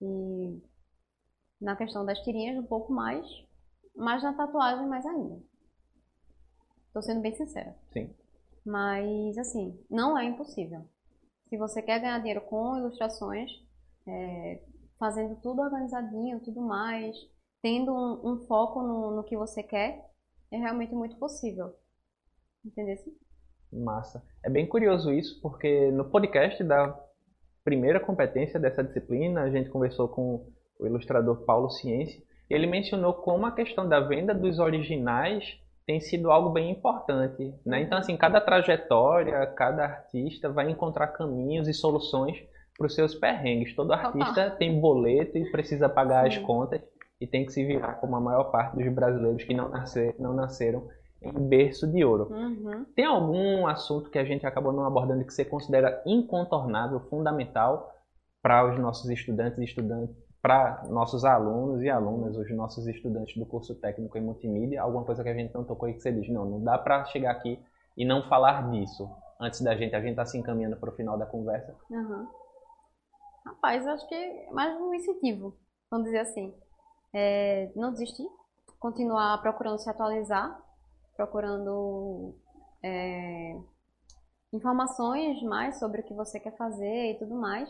E 0.00 0.60
na 1.60 1.76
questão 1.76 2.04
das 2.04 2.18
tirinhas, 2.20 2.58
um 2.58 2.66
pouco 2.66 2.92
mais, 2.92 3.24
mas 3.94 4.22
na 4.22 4.32
tatuagem, 4.32 4.86
mais 4.86 5.04
ainda. 5.06 5.40
Tô 6.92 7.02
sendo 7.02 7.20
bem 7.20 7.34
sincera. 7.34 7.74
Sim. 7.92 8.14
Mas, 8.64 9.36
assim, 9.38 9.78
não 9.90 10.16
é 10.16 10.24
impossível. 10.24 10.84
Se 11.48 11.56
você 11.56 11.82
quer 11.82 12.00
ganhar 12.00 12.18
dinheiro 12.18 12.40
com 12.42 12.76
ilustrações, 12.76 13.50
é, 14.06 14.62
fazendo 14.98 15.36
tudo 15.36 15.60
organizadinho, 15.60 16.40
tudo 16.40 16.60
mais, 16.60 17.16
tendo 17.62 17.92
um, 17.92 18.32
um 18.32 18.46
foco 18.46 18.82
no, 18.82 19.16
no, 19.16 19.24
que 19.24 19.36
você 19.36 19.62
quer, 19.62 20.10
é 20.50 20.56
realmente 20.56 20.94
muito 20.94 21.16
possível. 21.16 21.74
Entendeu? 22.64 22.96
Massa. 23.72 24.24
É 24.42 24.48
bem 24.48 24.66
curioso 24.66 25.12
isso, 25.12 25.40
porque 25.40 25.90
no 25.90 26.10
podcast 26.10 26.62
da 26.62 26.98
primeira 27.64 27.98
competência 27.98 28.60
dessa 28.60 28.84
disciplina, 28.84 29.42
a 29.42 29.50
gente 29.50 29.70
conversou 29.70 30.08
com 30.08 30.46
o 30.78 30.86
ilustrador 30.86 31.44
Paulo 31.44 31.70
Ciência, 31.70 32.22
ele 32.48 32.66
mencionou 32.66 33.14
como 33.14 33.46
a 33.46 33.52
questão 33.52 33.88
da 33.88 34.00
venda 34.00 34.34
dos 34.34 34.58
originais 34.58 35.58
tem 35.86 36.00
sido 36.00 36.30
algo 36.30 36.50
bem 36.50 36.70
importante. 36.70 37.54
Né? 37.64 37.82
Então, 37.82 37.98
assim, 37.98 38.16
cada 38.16 38.40
trajetória, 38.40 39.46
cada 39.48 39.84
artista 39.84 40.48
vai 40.48 40.70
encontrar 40.70 41.08
caminhos 41.08 41.68
e 41.68 41.74
soluções 41.74 42.42
para 42.76 42.86
os 42.86 42.94
seus 42.94 43.14
perrengues. 43.14 43.74
Todo 43.74 43.92
artista 43.92 44.50
tem 44.50 44.80
boleto 44.80 45.38
e 45.38 45.50
precisa 45.50 45.88
pagar 45.88 46.26
as 46.26 46.38
contas 46.38 46.80
e 47.20 47.26
tem 47.26 47.44
que 47.44 47.52
se 47.52 47.64
virar 47.64 47.94
como 47.94 48.16
a 48.16 48.20
maior 48.20 48.44
parte 48.44 48.76
dos 48.76 48.92
brasileiros 48.92 49.44
que 49.44 49.54
não, 49.54 49.68
nascer, 49.68 50.14
não 50.18 50.34
nasceram 50.34 50.88
em 51.22 51.48
berço 51.48 51.86
de 51.86 52.04
ouro. 52.04 52.28
Uhum. 52.30 52.84
Tem 52.94 53.04
algum 53.04 53.66
assunto 53.66 54.10
que 54.10 54.18
a 54.18 54.24
gente 54.24 54.46
acabou 54.46 54.72
não 54.72 54.84
abordando 54.84 55.24
que 55.24 55.32
você 55.32 55.44
considera 55.44 56.02
incontornável, 56.04 57.00
fundamental 57.08 57.90
para 58.42 58.70
os 58.70 58.78
nossos 58.78 59.08
estudantes 59.08 59.58
e 59.58 59.64
estudantes, 59.64 60.14
para 60.44 60.84
nossos 60.90 61.24
alunos 61.24 61.82
e 61.82 61.88
alunas, 61.88 62.36
os 62.36 62.50
nossos 62.54 62.86
estudantes 62.86 63.34
do 63.34 63.46
curso 63.46 63.74
técnico 63.76 64.18
em 64.18 64.20
multimídia? 64.20 64.82
Alguma 64.82 65.02
coisa 65.02 65.22
que 65.22 65.30
a 65.30 65.34
gente 65.34 65.54
não 65.54 65.64
tocou 65.64 65.88
e 65.88 65.94
que 65.94 66.00
você 66.00 66.12
diz, 66.12 66.28
não, 66.28 66.44
não 66.44 66.62
dá 66.62 66.76
para 66.76 67.02
chegar 67.06 67.30
aqui 67.30 67.58
e 67.96 68.04
não 68.04 68.22
falar 68.28 68.70
disso 68.70 69.08
antes 69.40 69.62
da 69.62 69.74
gente, 69.74 69.96
a 69.96 70.02
gente 70.02 70.10
está 70.10 70.26
se 70.26 70.36
encaminhando 70.36 70.76
para 70.76 70.90
o 70.90 70.94
final 70.94 71.16
da 71.16 71.24
conversa. 71.24 71.74
Uhum. 71.88 72.28
Rapaz, 73.46 73.86
acho 73.86 74.06
que 74.06 74.14
é 74.14 74.50
mais 74.50 74.78
um 74.78 74.92
incentivo, 74.92 75.56
vamos 75.90 76.04
dizer 76.04 76.18
assim. 76.18 76.54
É, 77.14 77.72
não 77.74 77.90
desistir, 77.90 78.28
continuar 78.78 79.40
procurando 79.40 79.78
se 79.78 79.88
atualizar, 79.88 80.60
procurando 81.16 82.34
é, 82.82 83.56
informações 84.52 85.42
mais 85.42 85.78
sobre 85.78 86.02
o 86.02 86.04
que 86.04 86.12
você 86.12 86.38
quer 86.38 86.54
fazer 86.54 87.12
e 87.12 87.18
tudo 87.18 87.34
mais. 87.34 87.66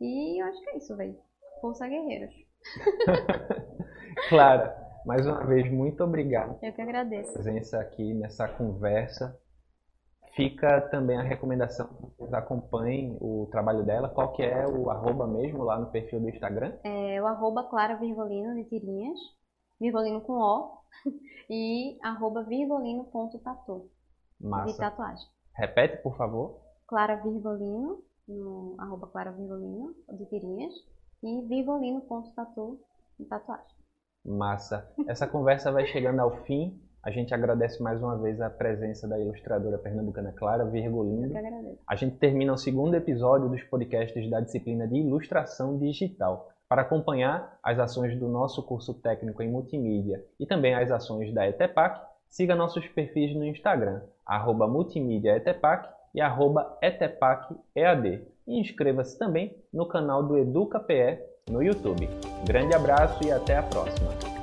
E 0.00 0.42
eu 0.42 0.46
acho 0.48 0.60
que 0.60 0.70
é 0.70 0.76
isso, 0.76 0.96
velho. 0.96 1.27
Força 1.60 1.86
Guerreiros. 1.88 2.34
Clara, 4.28 4.76
mais 5.04 5.26
uma 5.26 5.44
vez, 5.46 5.70
muito 5.70 6.02
obrigado. 6.04 6.58
Eu 6.62 6.72
que 6.72 6.82
agradeço. 6.82 7.32
Presença 7.32 7.80
aqui 7.80 8.14
nessa 8.14 8.48
conversa. 8.48 9.38
Fica 10.34 10.82
também 10.82 11.16
a 11.18 11.22
recomendação 11.22 11.88
que 11.88 12.02
vocês 12.02 12.32
acompanhem 12.32 13.16
o 13.20 13.48
trabalho 13.50 13.84
dela. 13.84 14.08
Qual 14.08 14.32
que 14.32 14.42
é 14.42 14.66
o 14.68 14.90
arroba 14.90 15.26
mesmo 15.26 15.64
lá 15.64 15.78
no 15.78 15.90
perfil 15.90 16.20
do 16.20 16.28
Instagram? 16.28 16.78
É 16.84 17.20
o 17.20 17.26
arroba 17.26 17.64
Clara 17.64 17.96
Virgolino 17.96 18.54
de 18.54 18.64
tirinhas, 18.68 19.18
virgolino 19.80 20.20
com 20.20 20.34
O, 20.34 20.78
e 21.50 21.98
arroba 22.04 22.44
virgolino.tatu, 22.44 23.90
de 24.66 24.76
tatuagem. 24.76 25.26
Repete, 25.54 26.02
por 26.02 26.16
favor. 26.16 26.60
Clara 26.86 27.16
Virgolino, 27.16 28.02
no 28.28 28.76
arroba 28.78 29.08
Clara 29.08 29.32
Virgolino, 29.32 29.94
de 30.12 30.26
tirinhas, 30.26 30.72
e 31.22 31.42
virgolino.tatu, 31.42 32.80
de 33.18 33.26
tatuagem. 33.26 33.76
Massa. 34.24 34.90
Essa 35.06 35.26
conversa 35.26 35.72
vai 35.72 35.86
chegando 35.86 36.20
ao 36.20 36.44
fim. 36.44 36.80
A 37.02 37.10
gente 37.10 37.32
agradece 37.32 37.82
mais 37.82 38.02
uma 38.02 38.18
vez 38.18 38.40
a 38.40 38.50
presença 38.50 39.08
da 39.08 39.18
ilustradora 39.18 39.78
pernambucana 39.78 40.32
Clara 40.32 40.64
Virgolindo. 40.64 41.32
A 41.86 41.96
gente 41.96 42.16
termina 42.16 42.52
o 42.52 42.58
segundo 42.58 42.94
episódio 42.94 43.48
dos 43.48 43.62
podcasts 43.62 44.28
da 44.28 44.40
disciplina 44.40 44.86
de 44.86 44.96
Ilustração 44.96 45.78
Digital. 45.78 46.50
Para 46.68 46.82
acompanhar 46.82 47.58
as 47.62 47.78
ações 47.78 48.18
do 48.18 48.28
nosso 48.28 48.62
curso 48.62 48.92
técnico 48.94 49.42
em 49.42 49.50
multimídia 49.50 50.22
e 50.38 50.46
também 50.46 50.74
as 50.74 50.90
ações 50.90 51.32
da 51.32 51.48
ETEPAC, 51.48 51.98
siga 52.28 52.54
nossos 52.54 52.86
perfis 52.88 53.34
no 53.34 53.44
Instagram, 53.44 54.02
arroba 54.26 54.68
multimídiaetepac 54.68 55.88
e 56.14 56.20
arroba 56.20 56.76
etepacEAD. 56.82 58.26
E 58.48 58.58
inscreva-se 58.58 59.18
também 59.18 59.54
no 59.72 59.86
canal 59.86 60.26
do 60.26 60.38
EducaPE 60.38 61.18
no 61.50 61.62
YouTube. 61.62 62.08
Grande 62.46 62.74
abraço 62.74 63.22
e 63.22 63.30
até 63.30 63.58
a 63.58 63.62
próxima! 63.62 64.37